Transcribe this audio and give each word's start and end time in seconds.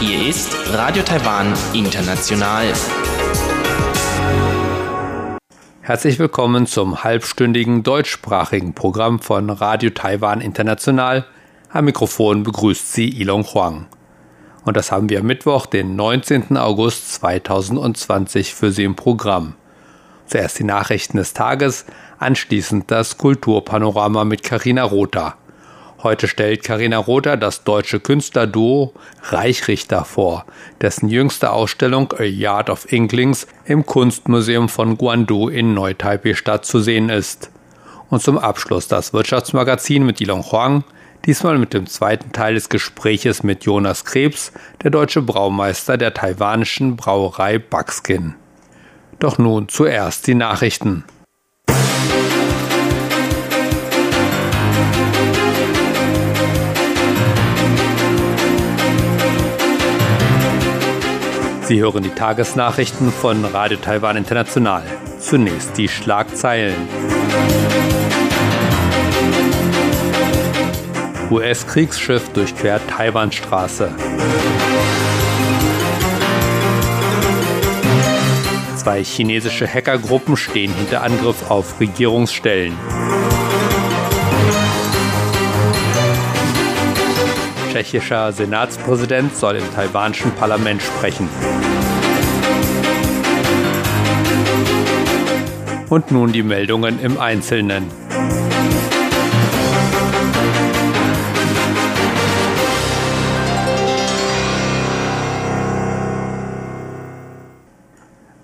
Hier 0.00 0.28
ist 0.28 0.56
Radio 0.72 1.02
Taiwan 1.02 1.52
International. 1.74 2.72
Herzlich 5.82 6.18
willkommen 6.18 6.66
zum 6.66 7.04
halbstündigen 7.04 7.82
deutschsprachigen 7.82 8.72
Programm 8.72 9.18
von 9.18 9.50
Radio 9.50 9.90
Taiwan 9.90 10.40
International. 10.40 11.26
Am 11.68 11.84
Mikrofon 11.84 12.42
begrüßt 12.42 12.90
Sie 12.90 13.20
Ilong 13.20 13.44
Huang. 13.52 13.86
Und 14.64 14.78
das 14.78 14.90
haben 14.90 15.10
wir 15.10 15.20
am 15.20 15.26
Mittwoch, 15.26 15.66
den 15.66 15.94
19. 15.94 16.56
August 16.56 17.12
2020, 17.12 18.54
für 18.54 18.72
Sie 18.72 18.84
im 18.84 18.96
Programm. 18.96 19.56
Zuerst 20.26 20.58
die 20.58 20.64
Nachrichten 20.64 21.18
des 21.18 21.34
Tages, 21.34 21.84
anschließend 22.18 22.90
das 22.90 23.16
Kulturpanorama 23.16 24.24
mit 24.24 24.42
Karina 24.42 24.82
Rother. 24.82 25.36
Heute 26.02 26.28
stellt 26.28 26.62
Karina 26.62 26.98
Rother 26.98 27.36
das 27.36 27.64
deutsche 27.64 28.00
Künstlerduo 28.00 28.92
Reichrichter 29.22 30.04
vor, 30.04 30.44
dessen 30.80 31.08
jüngste 31.08 31.50
Ausstellung 31.50 32.12
A 32.18 32.22
Yard 32.22 32.70
of 32.70 32.92
Inklings 32.92 33.46
im 33.64 33.86
Kunstmuseum 33.86 34.68
von 34.68 34.98
Guangdu 34.98 35.48
in 35.48 35.74
Neu-Taipei-Stadt 35.74 36.64
zu 36.64 36.80
sehen 36.80 37.08
ist. 37.08 37.50
Und 38.10 38.22
zum 38.22 38.38
Abschluss 38.38 38.88
das 38.88 39.12
Wirtschaftsmagazin 39.12 40.04
mit 40.04 40.20
Ilong 40.20 40.44
Huang, 40.52 40.84
diesmal 41.24 41.58
mit 41.58 41.72
dem 41.72 41.86
zweiten 41.86 42.30
Teil 42.32 42.54
des 42.54 42.68
Gespräches 42.68 43.42
mit 43.42 43.64
Jonas 43.64 44.04
Krebs, 44.04 44.52
der 44.82 44.90
deutsche 44.90 45.22
Braumeister 45.22 45.96
der 45.96 46.14
taiwanischen 46.14 46.96
Brauerei 46.96 47.58
Buckskin. 47.58 48.34
Doch 49.18 49.38
nun 49.38 49.68
zuerst 49.68 50.26
die 50.26 50.34
Nachrichten. 50.34 51.04
Sie 61.62 61.80
hören 61.80 62.04
die 62.04 62.10
Tagesnachrichten 62.10 63.10
von 63.10 63.44
Radio 63.44 63.76
Taiwan 63.78 64.16
International. 64.16 64.84
Zunächst 65.18 65.76
die 65.76 65.88
Schlagzeilen. 65.88 66.76
US-Kriegsschiff 71.28 72.28
durchquert 72.28 72.82
Taiwanstraße. 72.88 73.92
Zwei 78.86 79.02
chinesische 79.02 79.66
Hackergruppen 79.66 80.36
stehen 80.36 80.72
hinter 80.72 81.02
Angriff 81.02 81.50
auf 81.50 81.80
Regierungsstellen. 81.80 82.72
Tschechischer 87.72 88.32
Senatspräsident 88.32 89.36
soll 89.36 89.56
im 89.56 89.74
taiwanischen 89.74 90.30
Parlament 90.36 90.82
sprechen. 90.82 91.28
Und 95.90 96.12
nun 96.12 96.30
die 96.30 96.44
Meldungen 96.44 97.00
im 97.00 97.18
Einzelnen. 97.18 98.05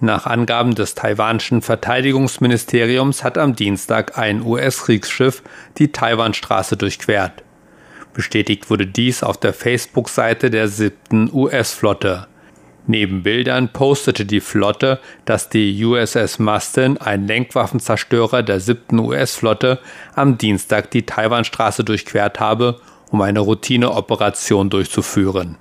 Nach 0.04 0.26
Angaben 0.26 0.74
des 0.74 0.96
taiwanischen 0.96 1.62
Verteidigungsministeriums 1.62 3.22
hat 3.22 3.38
am 3.38 3.54
Dienstag 3.54 4.18
ein 4.18 4.44
US-Kriegsschiff 4.44 5.44
die 5.78 5.92
Taiwanstraße 5.92 6.76
durchquert. 6.76 7.44
Bestätigt 8.12 8.68
wurde 8.68 8.84
dies 8.84 9.22
auf 9.22 9.38
der 9.38 9.52
Facebook-Seite 9.52 10.50
der 10.50 10.66
siebten 10.66 11.30
US-Flotte. 11.32 12.26
Neben 12.88 13.22
Bildern 13.22 13.72
postete 13.72 14.26
die 14.26 14.40
Flotte, 14.40 14.98
dass 15.24 15.50
die 15.50 15.84
USS 15.84 16.40
Mustin, 16.40 16.98
ein 16.98 17.28
Lenkwaffenzerstörer 17.28 18.42
der 18.42 18.58
siebten 18.58 18.98
US-Flotte, 18.98 19.78
am 20.16 20.36
Dienstag 20.36 20.90
die 20.90 21.06
Taiwanstraße 21.06 21.84
durchquert 21.84 22.40
habe, 22.40 22.80
um 23.12 23.20
eine 23.20 23.38
Routineoperation 23.38 24.68
durchzuführen. 24.68 25.58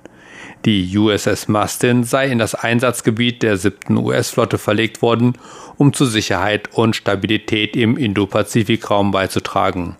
Die 0.64 0.96
USS 0.96 1.48
Mustin 1.48 2.04
sei 2.04 2.28
in 2.28 2.38
das 2.38 2.54
Einsatzgebiet 2.54 3.42
der 3.42 3.56
siebten 3.56 3.96
US-Flotte 3.96 4.58
verlegt 4.58 5.02
worden, 5.02 5.36
um 5.76 5.92
zu 5.92 6.04
Sicherheit 6.04 6.68
und 6.72 6.94
Stabilität 6.94 7.74
im 7.74 7.96
Indo-Pazifik-Raum 7.96 9.10
beizutragen. 9.10 9.96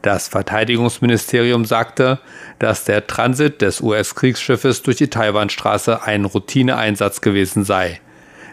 Das 0.00 0.28
Verteidigungsministerium 0.28 1.66
sagte, 1.66 2.18
dass 2.58 2.84
der 2.84 3.06
Transit 3.06 3.60
des 3.60 3.82
US-Kriegsschiffes 3.82 4.80
durch 4.80 4.96
die 4.96 5.10
Taiwanstraße 5.10 6.02
ein 6.02 6.24
Routineeinsatz 6.24 7.20
gewesen 7.20 7.64
sei. 7.64 8.00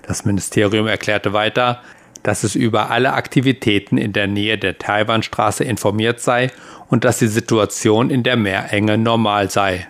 Das 0.05 0.25
Ministerium 0.25 0.87
erklärte 0.87 1.31
weiter, 1.31 1.81
dass 2.23 2.43
es 2.43 2.55
über 2.55 2.91
alle 2.91 3.13
Aktivitäten 3.13 3.97
in 3.97 4.11
der 4.11 4.27
Nähe 4.27 4.57
der 4.57 4.77
Taiwanstraße 4.79 5.63
informiert 5.63 6.19
sei 6.19 6.51
und 6.89 7.05
dass 7.05 7.19
die 7.19 7.27
Situation 7.27 8.09
in 8.09 8.23
der 8.23 8.35
Meerenge 8.35 8.97
normal 8.97 9.49
sei. 9.49 9.87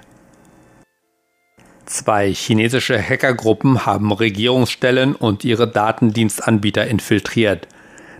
Zwei 1.87 2.33
chinesische 2.33 3.01
Hackergruppen 3.01 3.85
haben 3.85 4.11
Regierungsstellen 4.11 5.15
und 5.15 5.45
ihre 5.45 5.69
Datendienstanbieter 5.69 6.85
infiltriert. 6.85 7.65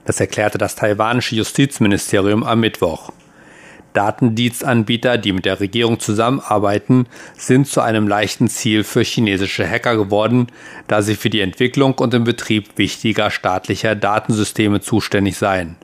Das 0.05 0.21
erklärte 0.21 0.57
das 0.57 0.75
taiwanische 0.75 1.35
Justizministerium 1.35 2.45
am 2.45 2.61
Mittwoch. 2.61 3.11
Datendienstanbieter, 3.91 5.17
die 5.17 5.33
mit 5.33 5.43
der 5.43 5.59
Regierung 5.59 5.99
zusammenarbeiten, 5.99 7.07
sind 7.37 7.67
zu 7.67 7.81
einem 7.81 8.07
leichten 8.07 8.47
Ziel 8.47 8.85
für 8.85 9.01
chinesische 9.01 9.69
Hacker 9.69 9.97
geworden, 9.97 10.47
da 10.87 11.01
sie 11.01 11.15
für 11.15 11.29
die 11.29 11.41
Entwicklung 11.41 11.95
und 11.95 12.13
den 12.13 12.23
Betrieb 12.23 12.77
wichtiger 12.77 13.31
staatlicher 13.31 13.95
Datensysteme 13.95 14.79
zuständig 14.79 15.35
seien. 15.35 15.75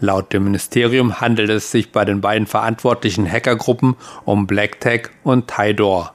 Laut 0.00 0.34
dem 0.34 0.44
Ministerium 0.44 1.18
handelt 1.18 1.48
es 1.48 1.70
sich 1.70 1.92
bei 1.92 2.04
den 2.04 2.20
beiden 2.20 2.46
verantwortlichen 2.46 3.26
Hackergruppen 3.26 3.96
um 4.26 4.46
BlackTech 4.46 5.08
und 5.24 5.48
Tidor. 5.48 6.12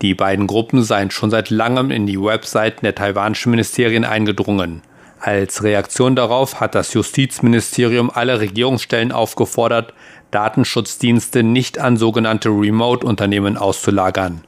Die 0.00 0.14
beiden 0.14 0.46
Gruppen 0.46 0.82
seien 0.84 1.10
schon 1.10 1.30
seit 1.30 1.50
langem 1.50 1.90
in 1.90 2.06
die 2.06 2.20
Webseiten 2.20 2.84
der 2.84 2.94
taiwanischen 2.94 3.50
Ministerien 3.50 4.04
eingedrungen. 4.04 4.82
Als 5.20 5.64
Reaktion 5.64 6.14
darauf 6.14 6.60
hat 6.60 6.76
das 6.76 6.94
Justizministerium 6.94 8.08
alle 8.08 8.38
Regierungsstellen 8.38 9.10
aufgefordert, 9.10 9.92
Datenschutzdienste 10.30 11.42
nicht 11.42 11.78
an 11.78 11.96
sogenannte 11.96 12.50
Remote-Unternehmen 12.50 13.56
auszulagern. 13.56 14.42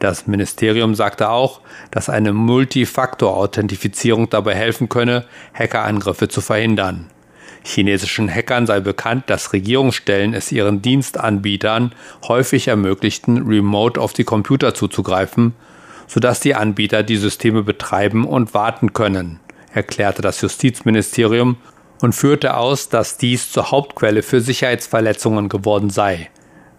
Das 0.00 0.26
Ministerium 0.26 0.96
sagte 0.96 1.28
auch, 1.28 1.60
dass 1.90 2.08
eine 2.08 2.32
Multifaktor-Authentifizierung 2.32 4.30
dabei 4.30 4.54
helfen 4.54 4.88
könne, 4.88 5.26
Hackerangriffe 5.54 6.26
zu 6.28 6.40
verhindern. 6.40 7.10
Chinesischen 7.62 8.28
Hackern 8.28 8.66
sei 8.66 8.80
bekannt, 8.80 9.24
dass 9.28 9.52
Regierungsstellen 9.52 10.34
es 10.34 10.50
ihren 10.52 10.82
Dienstanbietern 10.82 11.92
häufig 12.26 12.68
ermöglichten, 12.68 13.46
remote 13.46 14.00
auf 14.00 14.12
die 14.12 14.24
Computer 14.24 14.74
zuzugreifen, 14.74 15.54
sodass 16.06 16.40
die 16.40 16.54
Anbieter 16.54 17.02
die 17.02 17.16
Systeme 17.16 17.62
betreiben 17.62 18.26
und 18.26 18.54
warten 18.54 18.92
können, 18.92 19.40
erklärte 19.72 20.22
das 20.22 20.40
Justizministerium 20.40 21.56
und 22.00 22.14
führte 22.14 22.56
aus, 22.56 22.88
dass 22.88 23.18
dies 23.18 23.52
zur 23.52 23.70
Hauptquelle 23.70 24.22
für 24.22 24.40
Sicherheitsverletzungen 24.40 25.48
geworden 25.48 25.90
sei. 25.90 26.30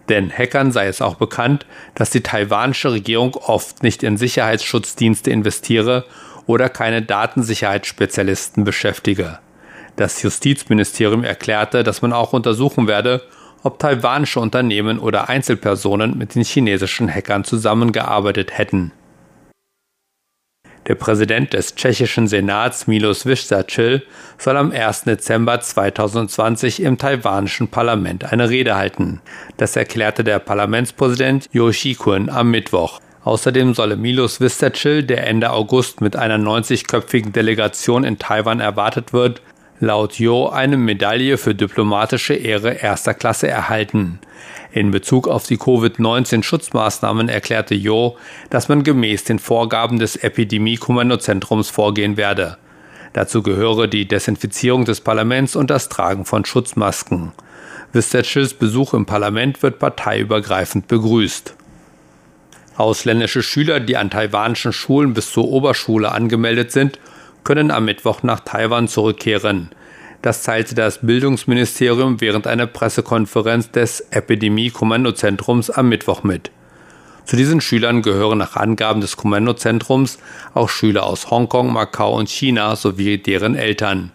Denn 0.08 0.30
Hackern 0.30 0.72
sei 0.72 0.88
es 0.88 1.00
auch 1.00 1.14
bekannt, 1.14 1.64
dass 1.94 2.10
die 2.10 2.22
taiwanische 2.22 2.92
Regierung 2.92 3.34
oft 3.36 3.82
nicht 3.82 4.02
in 4.02 4.16
Sicherheitsschutzdienste 4.16 5.30
investiere 5.30 6.04
oder 6.46 6.68
keine 6.68 7.02
Datensicherheitsspezialisten 7.02 8.64
beschäftige. 8.64 9.38
Das 9.96 10.22
Justizministerium 10.22 11.24
erklärte, 11.24 11.82
dass 11.84 12.02
man 12.02 12.12
auch 12.12 12.32
untersuchen 12.32 12.86
werde, 12.88 13.22
ob 13.62 13.78
taiwanische 13.78 14.40
Unternehmen 14.40 14.98
oder 14.98 15.28
Einzelpersonen 15.28 16.18
mit 16.18 16.34
den 16.34 16.44
chinesischen 16.44 17.12
Hackern 17.12 17.44
zusammengearbeitet 17.44 18.56
hätten. 18.56 18.92
Der 20.88 20.96
Präsident 20.96 21.52
des 21.52 21.76
tschechischen 21.76 22.26
Senats 22.26 22.88
Milos 22.88 23.24
Vyščáčil 23.24 24.02
soll 24.36 24.56
am 24.56 24.72
1. 24.72 25.04
Dezember 25.04 25.60
2020 25.60 26.82
im 26.82 26.98
taiwanischen 26.98 27.68
Parlament 27.68 28.32
eine 28.32 28.50
Rede 28.50 28.74
halten. 28.74 29.20
Das 29.58 29.76
erklärte 29.76 30.24
der 30.24 30.40
Parlamentspräsident 30.40 31.48
Yoshi 31.52 31.94
Kun 31.94 32.28
am 32.28 32.50
Mittwoch. 32.50 32.98
Außerdem 33.22 33.74
solle 33.74 33.96
Milos 33.96 34.40
Vyščáčil, 34.40 35.02
der 35.02 35.24
Ende 35.28 35.52
August 35.52 36.00
mit 36.00 36.16
einer 36.16 36.38
90-köpfigen 36.38 37.30
Delegation 37.30 38.02
in 38.02 38.18
Taiwan 38.18 38.58
erwartet 38.58 39.12
wird, 39.12 39.40
laut 39.82 40.14
Jo 40.20 40.48
eine 40.48 40.76
Medaille 40.76 41.36
für 41.36 41.56
diplomatische 41.56 42.34
Ehre 42.34 42.72
erster 42.74 43.14
Klasse 43.14 43.48
erhalten. 43.48 44.20
In 44.70 44.92
Bezug 44.92 45.26
auf 45.26 45.44
die 45.44 45.58
Covid-19-Schutzmaßnahmen 45.58 47.28
erklärte 47.28 47.74
Jo, 47.74 48.16
dass 48.48 48.68
man 48.68 48.84
gemäß 48.84 49.24
den 49.24 49.40
Vorgaben 49.40 49.98
des 49.98 50.14
Epidemie-Kommandozentrums 50.14 51.68
vorgehen 51.68 52.16
werde. 52.16 52.58
Dazu 53.12 53.42
gehöre 53.42 53.88
die 53.88 54.06
Desinfizierung 54.06 54.84
des 54.84 55.00
Parlaments 55.00 55.56
und 55.56 55.68
das 55.68 55.88
Tragen 55.88 56.26
von 56.26 56.44
Schutzmasken. 56.44 57.32
Vistechels 57.92 58.54
Besuch 58.54 58.94
im 58.94 59.04
Parlament 59.04 59.64
wird 59.64 59.80
parteiübergreifend 59.80 60.86
begrüßt. 60.86 61.56
Ausländische 62.76 63.42
Schüler, 63.42 63.80
die 63.80 63.96
an 63.96 64.10
taiwanischen 64.10 64.72
Schulen 64.72 65.12
bis 65.12 65.32
zur 65.32 65.48
Oberschule 65.48 66.12
angemeldet 66.12 66.70
sind, 66.70 67.00
können 67.44 67.70
am 67.70 67.84
Mittwoch 67.84 68.22
nach 68.22 68.40
Taiwan 68.40 68.88
zurückkehren. 68.88 69.70
Das 70.22 70.42
teilte 70.42 70.74
das 70.74 71.00
Bildungsministerium 71.04 72.20
während 72.20 72.46
einer 72.46 72.66
Pressekonferenz 72.66 73.72
des 73.72 74.00
Epidemie-Kommandozentrums 74.10 75.70
am 75.70 75.88
Mittwoch 75.88 76.22
mit. 76.22 76.50
Zu 77.24 77.36
diesen 77.36 77.60
Schülern 77.60 78.02
gehören 78.02 78.38
nach 78.38 78.56
Angaben 78.56 79.00
des 79.00 79.16
Kommandozentrums 79.16 80.18
auch 80.54 80.68
Schüler 80.68 81.06
aus 81.06 81.30
Hongkong, 81.30 81.72
Macau 81.72 82.16
und 82.16 82.28
China 82.28 82.76
sowie 82.76 83.18
deren 83.18 83.54
Eltern. 83.54 84.12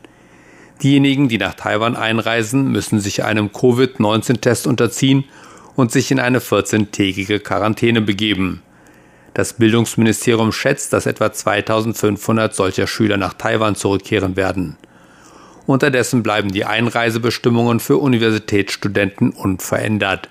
Diejenigen, 0.84 1.28
die 1.28 1.38
nach 1.38 1.56
Taiwan 1.56 1.96
einreisen, 1.96 2.72
müssen 2.72 3.00
sich 3.00 3.24
einem 3.24 3.52
Covid-19-Test 3.52 4.68
unterziehen 4.68 5.26
und 5.76 5.92
sich 5.92 6.12
in 6.12 6.20
eine 6.20 6.40
14-tägige 6.40 7.40
Quarantäne 7.40 8.02
begeben. 8.02 8.62
Das 9.38 9.54
Bildungsministerium 9.54 10.52
schätzt, 10.52 10.94
dass 10.94 11.06
etwa 11.06 11.32
2500 11.32 12.56
solcher 12.56 12.88
Schüler 12.88 13.18
nach 13.18 13.36
Taiwan 13.36 13.76
zurückkehren 13.76 14.36
werden. 14.36 14.78
Unterdessen 15.68 16.24
bleiben 16.24 16.52
die 16.52 16.66
Einreisebestimmungen 16.66 17.80
für 17.80 17.98
Universitätsstudenten 17.98 19.30
unverändert. 19.30 20.30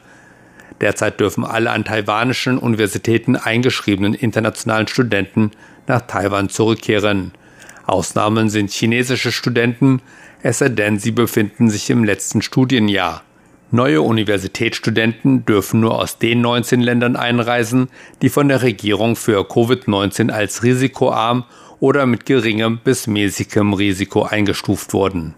Derzeit 0.80 1.20
dürfen 1.20 1.44
alle 1.44 1.70
an 1.70 1.84
taiwanischen 1.84 2.58
Universitäten 2.58 3.36
eingeschriebenen 3.36 4.12
internationalen 4.12 4.88
Studenten 4.88 5.52
nach 5.86 6.00
Taiwan 6.00 6.48
zurückkehren. 6.48 7.30
Ausnahmen 7.86 8.50
sind 8.50 8.72
chinesische 8.72 9.30
Studenten, 9.30 10.02
es 10.42 10.58
sei 10.58 10.68
denn, 10.68 10.98
sie 10.98 11.12
befinden 11.12 11.70
sich 11.70 11.90
im 11.90 12.02
letzten 12.02 12.42
Studienjahr. 12.42 13.22
Neue 13.72 14.00
Universitätsstudenten 14.00 15.44
dürfen 15.44 15.80
nur 15.80 16.00
aus 16.00 16.18
den 16.18 16.40
19 16.40 16.80
Ländern 16.80 17.16
einreisen, 17.16 17.88
die 18.22 18.28
von 18.28 18.48
der 18.48 18.62
Regierung 18.62 19.16
für 19.16 19.40
Covid-19 19.40 20.30
als 20.30 20.62
risikoarm 20.62 21.44
oder 21.80 22.06
mit 22.06 22.26
geringem 22.26 22.78
bis 22.78 23.08
mäßigem 23.08 23.72
Risiko 23.72 24.22
eingestuft 24.22 24.92
wurden. 24.92 25.34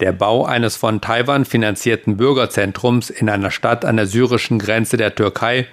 Der 0.00 0.12
Bau 0.12 0.44
eines 0.44 0.76
von 0.76 1.00
Taiwan 1.00 1.44
finanzierten 1.44 2.16
Bürgerzentrums 2.16 3.10
in 3.10 3.28
einer 3.28 3.50
Stadt 3.50 3.84
an 3.84 3.96
der 3.96 4.06
syrischen 4.06 4.58
Grenze 4.58 4.96
der 4.96 5.14
Türkei 5.14 5.66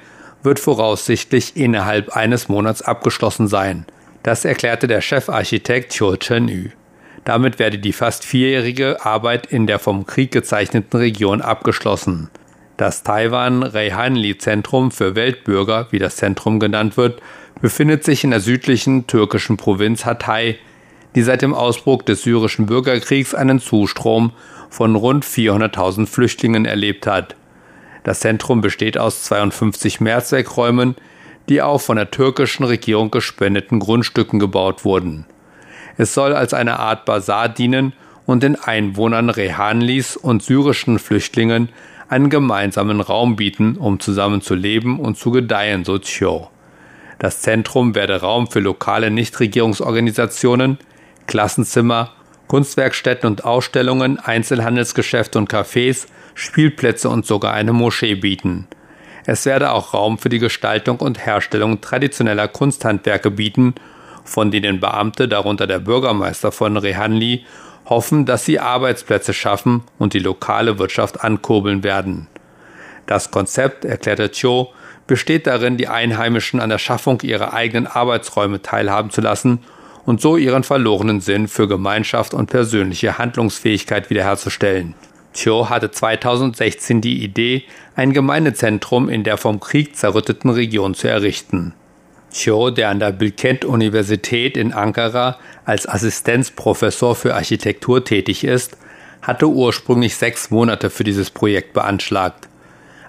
wird 0.44 0.59
voraussichtlich 0.59 1.57
innerhalb 1.57 2.15
eines 2.15 2.50
Monats 2.50 2.81
abgeschlossen 2.81 3.47
sein. 3.47 3.86
Das 4.24 4.45
erklärte 4.45 4.88
der 4.88 5.01
Chefarchitekt 5.01 5.95
Cho 5.95 6.15
Chen-yu. 6.15 6.69
Damit 7.25 7.57
werde 7.57 7.80
die 7.80 7.92
fast 7.92 8.24
vierjährige 8.24 9.04
Arbeit 9.04 9.48
in 9.48 9.66
der 9.66 9.80
vom 9.80 10.06
Krieg 10.06 10.31
gezeichneten 10.31 10.98
Region 10.98 11.42
abgeschlossen. 11.42 12.30
Das 12.77 13.04
Taiwan 13.04 13.63
Reihanli 13.63 14.38
Zentrum 14.38 14.92
für 14.92 15.16
Weltbürger, 15.16 15.88
wie 15.89 16.00
das 16.00 16.18
Zentrum 16.18 16.60
genannt 16.60 16.98
wird, 16.98 17.22
befindet 17.62 18.04
sich 18.04 18.24
in 18.24 18.30
der 18.30 18.42
südlichen 18.42 19.07
türkischen 19.07 19.57
Provinz 19.57 20.06
Hatay, 20.06 20.57
die 21.16 21.24
seit 21.24 21.42
dem 21.42 21.54
Ausbruch 21.54 22.04
des 22.04 22.22
syrischen 22.22 22.68
Bürgerkriegs 22.68 23.33
einen 23.33 23.60
Zustrom 23.60 24.31
von 24.69 24.95
rund 24.95 25.25
400.000 25.25 26.06
Flüchtlingen 26.06 26.66
erlebt 26.66 27.07
hat. 27.07 27.36
Das 28.04 28.19
Zentrum 28.19 28.62
besteht 28.62 29.00
aus 29.00 29.24
52 29.24 30.00
Mehrzweckräumen, 30.00 30.95
die 31.50 31.62
auf 31.62 31.86
von 31.86 31.95
der 31.95 32.12
türkischen 32.12 32.66
Regierung 32.66 33.10
gespendeten 33.10 33.80
Grundstücken 33.80 34.38
gebaut 34.39 34.86
wurden. 34.86 35.25
Es 35.97 36.13
soll 36.13 36.33
als 36.33 36.53
eine 36.53 36.80
Art 36.80 37.06
Bazar 37.06 37.50
dienen 37.50 37.94
und 38.25 38.44
den 38.44 38.56
Einwohnern 38.56 39.30
Rehanlis 39.30 40.18
und 40.18 40.44
syrischen 40.44 41.00
Flüchtlingen 41.00 41.69
einen 42.09 42.30
gemeinsamen 42.30 43.01
Raum 43.01 43.36
bieten, 43.36 43.77
um 43.77 44.00
zusammen 44.00 44.42
zu 44.42 44.56
leben 44.56 45.00
und 45.00 45.18
zu 45.18 45.31
gedeihen, 45.31 45.86
so 45.86 45.97
Chio. 46.00 46.50
Das 47.19 47.42
Zentrum 47.42 47.95
werde 47.95 48.21
Raum 48.21 48.47
für 48.47 48.59
lokale 48.59 49.09
Nichtregierungsorganisationen, 49.09 50.77
Klassenzimmer, 51.27 52.12
Kunstwerkstätten 52.47 53.27
und 53.27 53.45
Ausstellungen, 53.45 54.19
Einzelhandelsgeschäfte 54.19 55.39
und 55.39 55.51
Cafés, 55.51 56.07
Spielplätze 56.36 57.09
und 57.09 57.25
sogar 57.25 57.53
eine 57.53 57.74
Moschee 57.74 58.15
bieten. 58.15 58.68
Es 59.25 59.45
werde 59.45 59.71
auch 59.71 59.94
Raum 59.94 60.19
für 60.19 60.30
die 60.30 60.38
Gestaltung 60.39 60.97
und 60.97 61.25
Herstellung 61.25 61.81
traditioneller 61.81 62.47
Kunsthandwerke 62.47 63.31
bieten 63.31 63.74
von 64.25 64.51
denen 64.51 64.80
Beamte, 64.80 65.27
darunter 65.27 65.68
der 65.68 65.80
Bürgermeister 65.80 66.51
von 66.51 66.75
Rehanli, 66.75 67.45
hoffen, 67.86 68.25
dass 68.25 68.45
sie 68.45 68.60
Arbeitsplätze 68.60 69.33
schaffen 69.33 69.83
und 69.98 70.13
die 70.13 70.19
lokale 70.19 70.80
Wirtschaft 70.80 71.24
ankurbeln 71.24 71.83
werden. 71.83 72.27
Das 73.06 73.31
Konzept, 73.31 73.86
erklärte 73.86 74.31
Cho, 74.31 74.74
besteht 75.07 75.45
darin, 75.45 75.77
die 75.77 75.88
Einheimischen 75.88 76.60
an 76.60 76.69
der 76.69 76.80
Schaffung 76.80 77.22
ihrer 77.22 77.54
eigenen 77.54 77.88
Arbeitsräume 77.88 78.62
teilhaben 78.62 79.12
zu 79.12 79.22
lassen 79.22 79.60
und 80.06 80.22
so 80.22 80.38
ihren 80.38 80.63
verlorenen 80.63 81.21
Sinn 81.21 81.48
für 81.48 81.68
Gemeinschaft 81.68 82.33
und 82.33 82.50
persönliche 82.50 83.18
Handlungsfähigkeit 83.18 84.10
wiederherzustellen. 84.10 84.95
Cho 85.36 85.69
hatte 85.69 85.92
2016 85.92 87.01
die 87.01 87.24
Idee, 87.24 87.63
ein 87.95 88.13
Gemeindezentrum 88.13 89.10
in 89.10 89.24
der 89.24 89.38
vom 89.38 89.60
Krieg 89.60 89.95
zerrütteten 89.95 90.50
Region 90.50 90.95
zu 90.95 91.07
errichten. 91.07 91.74
Cho, 92.36 92.70
der 92.70 92.90
an 92.90 93.00
der 93.00 93.14
Bilkent-Universität 93.14 94.58
in 94.58 94.74
Ankara 94.74 95.40
als 95.64 95.88
Assistenzprofessor 95.88 97.16
für 97.16 97.34
Architektur 97.34 98.04
tätig 98.04 98.44
ist, 98.44 98.78
hatte 99.22 99.48
ursprünglich 99.48 100.18
sechs 100.18 100.52
Monate 100.52 100.90
für 100.90 101.06
dieses 101.06 101.30
Projekt 101.30 101.74
beanschlagt. 101.74 102.50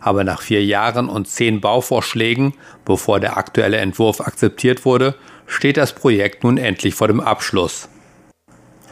Aber 0.00 0.22
nach 0.22 0.42
vier 0.42 0.64
Jahren 0.64 1.08
und 1.08 1.26
zehn 1.26 1.60
Bauvorschlägen, 1.60 2.54
bevor 2.84 3.18
der 3.18 3.36
aktuelle 3.36 3.78
Entwurf 3.78 4.20
akzeptiert 4.20 4.84
wurde, 4.84 5.16
steht 5.46 5.76
das 5.76 5.92
Projekt 5.92 6.44
nun 6.44 6.56
endlich 6.56 6.94
vor 6.94 7.08
dem 7.08 7.20
Abschluss. 7.20 7.88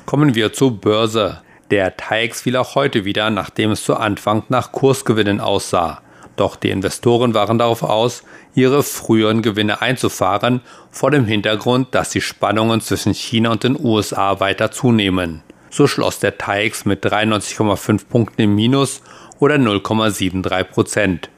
Kommen 0.04 0.34
wir 0.34 0.52
zur 0.52 0.80
Börse. 0.80 1.40
Der 1.70 1.96
TAIX 1.96 2.42
fiel 2.42 2.56
auch 2.56 2.74
heute 2.74 3.04
wieder, 3.04 3.30
nachdem 3.30 3.70
es 3.70 3.84
zu 3.84 3.94
Anfang 3.94 4.42
nach 4.48 4.72
Kursgewinnen 4.72 5.40
aussah. 5.40 6.02
Doch 6.36 6.56
die 6.56 6.70
Investoren 6.70 7.34
waren 7.34 7.58
darauf 7.58 7.82
aus, 7.82 8.22
ihre 8.54 8.82
früheren 8.82 9.42
Gewinne 9.42 9.82
einzufahren, 9.82 10.62
vor 10.90 11.10
dem 11.10 11.26
Hintergrund, 11.26 11.94
dass 11.94 12.08
die 12.10 12.20
Spannungen 12.20 12.80
zwischen 12.80 13.14
China 13.14 13.52
und 13.52 13.62
den 13.62 13.78
USA 13.78 14.40
weiter 14.40 14.70
zunehmen. 14.70 15.42
So 15.70 15.86
schloss 15.86 16.18
der 16.18 16.38
TAIX 16.38 16.86
mit 16.86 17.04
93,5 17.04 18.06
Punkten 18.08 18.40
im 18.42 18.54
Minus 18.54 19.02
oder 19.38 19.56
0,73 19.56 20.64
Prozent. 20.64 21.28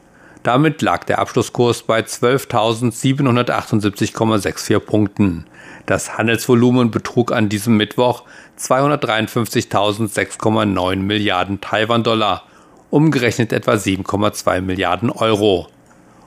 Damit 0.42 0.82
lag 0.82 1.04
der 1.04 1.18
Abschlusskurs 1.18 1.82
bei 1.82 2.00
12.778,64 2.00 4.78
Punkten. 4.78 5.46
Das 5.86 6.16
Handelsvolumen 6.16 6.92
betrug 6.92 7.32
an 7.32 7.48
diesem 7.48 7.76
Mittwoch 7.76 8.22
253.006,9 8.58 10.96
Milliarden 10.96 11.60
Taiwan-Dollar 11.60 12.44
umgerechnet 12.90 13.52
etwa 13.52 13.72
7,2 13.72 14.60
Milliarden 14.60 15.10
Euro. 15.10 15.68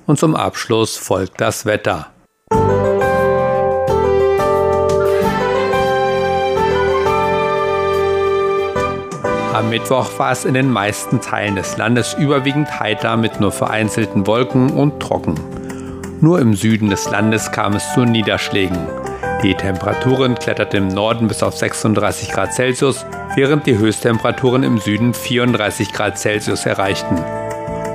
Und 0.05 0.19
zum 0.19 0.35
Abschluss 0.35 0.97
folgt 0.97 1.39
das 1.39 1.65
Wetter. 1.65 2.07
Am 9.59 9.69
Mittwoch 9.69 10.07
war 10.17 10.31
es 10.31 10.45
in 10.45 10.53
den 10.53 10.71
meisten 10.71 11.19
Teilen 11.19 11.55
des 11.55 11.75
Landes 11.75 12.13
überwiegend 12.13 12.79
heiter 12.79 13.17
mit 13.17 13.41
nur 13.41 13.51
vereinzelten 13.51 14.25
Wolken 14.25 14.69
und 14.69 15.01
trocken. 15.01 15.35
Nur 16.21 16.39
im 16.39 16.53
Süden 16.53 16.89
des 16.89 17.09
Landes 17.09 17.51
kam 17.51 17.73
es 17.73 17.93
zu 17.93 18.05
Niederschlägen. 18.05 18.77
Die 19.41 19.55
Temperaturen 19.55 20.35
kletterten 20.35 20.89
im 20.89 20.93
Norden 20.93 21.29
bis 21.29 21.43
auf 21.43 21.55
36 21.55 22.31
Grad 22.31 22.53
Celsius, 22.53 23.05
während 23.35 23.65
die 23.67 23.77
Höchsttemperaturen 23.77 24.63
im 24.63 24.79
Süden 24.79 25.13
34 25.13 25.93
Grad 25.93 26.19
Celsius 26.19 26.65
erreichten. 26.65 27.15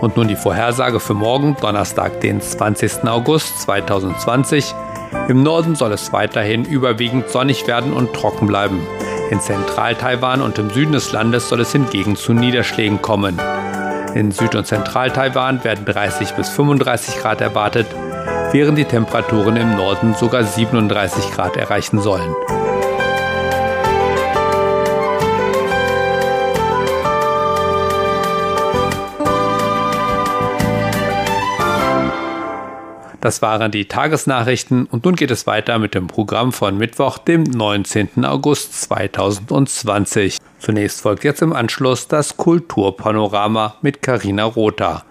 Und 0.00 0.16
nun 0.16 0.26
die 0.26 0.36
Vorhersage 0.36 1.00
für 1.00 1.12
morgen, 1.12 1.54
Donnerstag, 1.60 2.22
den 2.22 2.40
20. 2.40 3.04
August 3.04 3.60
2020. 3.60 4.74
Im 5.28 5.42
Norden 5.42 5.74
soll 5.74 5.92
es 5.92 6.14
weiterhin 6.14 6.64
überwiegend 6.64 7.28
sonnig 7.28 7.66
werden 7.66 7.92
und 7.92 8.14
trocken 8.14 8.46
bleiben. 8.46 8.80
In 9.30 9.38
Zentral-Taiwan 9.38 10.40
und 10.40 10.58
im 10.58 10.70
Süden 10.70 10.92
des 10.92 11.12
Landes 11.12 11.50
soll 11.50 11.60
es 11.60 11.72
hingegen 11.72 12.16
zu 12.16 12.32
Niederschlägen 12.32 13.02
kommen. 13.02 13.38
In 14.14 14.30
Süd- 14.30 14.54
und 14.54 14.66
Zentral-Taiwan 14.66 15.62
werden 15.62 15.84
30 15.84 16.32
bis 16.32 16.48
35 16.48 17.18
Grad 17.18 17.42
erwartet, 17.42 17.86
während 18.54 18.78
die 18.78 18.84
Temperaturen 18.84 19.56
im 19.56 19.74
Norden 19.74 20.14
sogar 20.14 20.44
37 20.44 21.32
Grad 21.32 21.56
erreichen 21.56 22.00
sollen. 22.00 22.32
Das 33.20 33.42
waren 33.42 33.72
die 33.72 33.86
Tagesnachrichten 33.86 34.86
und 34.86 35.04
nun 35.04 35.16
geht 35.16 35.32
es 35.32 35.48
weiter 35.48 35.80
mit 35.80 35.96
dem 35.96 36.06
Programm 36.06 36.52
von 36.52 36.78
Mittwoch, 36.78 37.18
dem 37.18 37.42
19. 37.42 38.24
August 38.24 38.82
2020. 38.82 40.38
Zunächst 40.60 41.00
folgt 41.00 41.24
jetzt 41.24 41.42
im 41.42 41.52
Anschluss 41.52 42.06
das 42.06 42.36
Kulturpanorama 42.36 43.78
mit 43.82 44.00
Karina 44.00 44.44
Rother. 44.44 45.02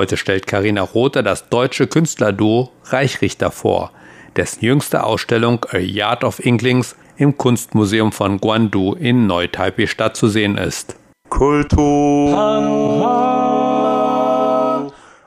Heute 0.00 0.16
stellt 0.16 0.46
Karina 0.46 0.80
Rother 0.80 1.22
das 1.22 1.50
deutsche 1.50 1.86
Künstlerduo 1.86 2.70
Reichrichter 2.84 3.50
vor, 3.50 3.92
dessen 4.34 4.64
jüngste 4.64 5.04
Ausstellung 5.04 5.66
A 5.72 5.76
Yard 5.76 6.24
of 6.24 6.42
Inklings 6.42 6.96
im 7.18 7.36
Kunstmuseum 7.36 8.10
von 8.10 8.40
Guandu 8.40 8.94
in 8.94 9.26
Neu-Taipei-Stadt 9.26 10.16
zu 10.16 10.28
sehen 10.28 10.56
ist. 10.56 10.96
Kultur 11.28 12.34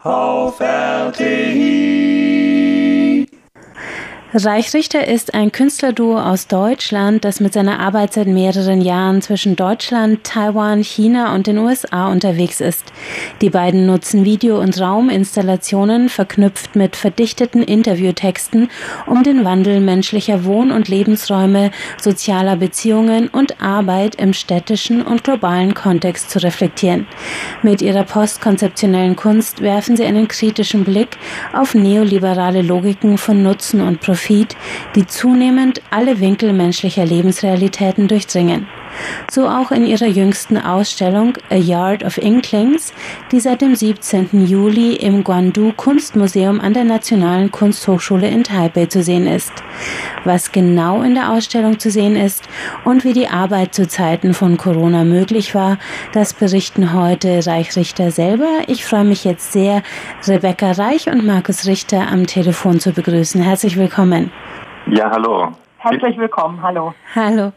auf 0.02 0.60
RTI. 0.60 2.23
Reichrichter 4.36 5.08
ist 5.08 5.36
ein 5.36 5.52
Künstlerduo 5.52 6.18
aus 6.18 6.48
Deutschland, 6.48 7.24
das 7.24 7.40
mit 7.40 7.54
seiner 7.54 7.80
Arbeit 7.80 8.14
seit 8.14 8.26
mehreren 8.26 8.82
Jahren 8.82 9.22
zwischen 9.22 9.56
Deutschland, 9.56 10.24
Taiwan, 10.24 10.84
China 10.84 11.36
und 11.36 11.46
den 11.46 11.60
USA 11.60 12.12
unterwegs 12.12 12.60
ist. 12.60 12.92
Die 13.42 13.52
beiden 13.52 13.86
nutzen 13.86 14.26
Video- 14.26 14.60
und 14.60 14.82
Rauminstallationen 14.82 16.10
verknüpft 16.10 16.76
mit 16.76 16.96
verdichteten 16.96 17.62
Interviewtexten, 17.62 18.72
um 19.06 19.22
den 19.22 19.46
Wandel 19.46 19.80
menschlicher 19.82 20.46
Wohn- 20.46 20.72
und 20.72 20.88
Lebensräume, 20.88 21.70
sozialer 22.02 22.56
Beziehungen 22.56 23.28
und 23.28 23.62
Arbeit 23.62 24.16
im 24.16 24.34
städtischen 24.34 25.04
und 25.04 25.24
globalen 25.24 25.76
Kontext 25.76 26.32
zu 26.32 26.42
reflektieren. 26.42 27.06
Mit 27.62 27.84
ihrer 27.84 28.04
postkonzeptionellen 28.04 29.16
Kunst 29.16 29.62
werfen 29.62 29.96
sie 29.96 30.06
einen 30.06 30.28
kritischen 30.28 30.86
Blick 30.86 31.18
auf 31.54 31.76
neoliberale 31.76 32.64
Logiken 32.64 33.20
von 33.20 33.44
Nutzen 33.44 33.80
und 33.80 34.02
Profit 34.02 34.23
Profit, 34.24 34.56
die 34.96 35.06
zunehmend 35.06 35.82
alle 35.90 36.22
Winkel 36.22 36.54
menschlicher 36.54 37.06
Lebensrealitäten 37.06 38.08
durchdringen. 38.08 38.68
So 39.30 39.48
auch 39.48 39.72
in 39.72 39.86
ihrer 39.86 40.08
jüngsten 40.08 40.58
Ausstellung 40.58 41.38
A 41.50 41.56
Yard 41.56 42.04
of 42.04 42.18
Inklings, 42.18 42.94
die 43.32 43.40
seit 43.40 43.62
dem 43.62 43.76
17. 43.76 44.46
Juli 44.46 44.96
im 44.96 45.24
Guandu 45.24 45.74
Kunstmuseum 45.76 46.60
an 46.60 46.74
der 46.74 46.84
Nationalen 46.84 47.52
Kunsthochschule 47.52 48.28
in 48.28 48.44
Taipei 48.44 48.86
zu 48.86 49.04
sehen 49.04 49.28
ist. 49.28 49.52
Was 50.24 50.52
genau 50.52 51.02
in 51.02 51.16
der 51.16 51.32
Ausstellung 51.32 51.80
zu 51.80 51.90
sehen 51.90 52.16
ist 52.16 52.48
und 52.86 53.04
wie 53.04 53.14
die 53.14 53.28
Arbeit 53.28 53.74
zu 53.74 53.88
Zeiten 53.88 54.34
von 54.34 54.58
Corona 54.58 55.04
möglich 55.04 55.56
war, 55.56 55.78
das 56.14 56.34
berichten 56.34 56.94
heute 56.94 57.46
Reich 57.46 57.76
Richter 57.76 58.12
selber. 58.12 58.50
Ich 58.68 58.86
freue 58.86 59.04
mich 59.04 59.26
jetzt 59.26 59.52
sehr, 59.52 59.84
Rebecca 60.28 60.72
Reich 60.72 61.08
und 61.08 61.26
Markus 61.26 61.66
Richter 61.66 62.08
am 62.08 62.28
Telefon 62.28 62.80
zu 62.80 62.92
begrüßen. 62.92 63.42
Herzlich 63.42 63.78
willkommen. 63.78 64.32
Ja, 64.88 65.10
hallo. 65.10 65.54
Herzlich 65.84 66.18
willkommen, 66.18 66.62
hallo. 66.64 66.94
Hallo. 67.14 67.52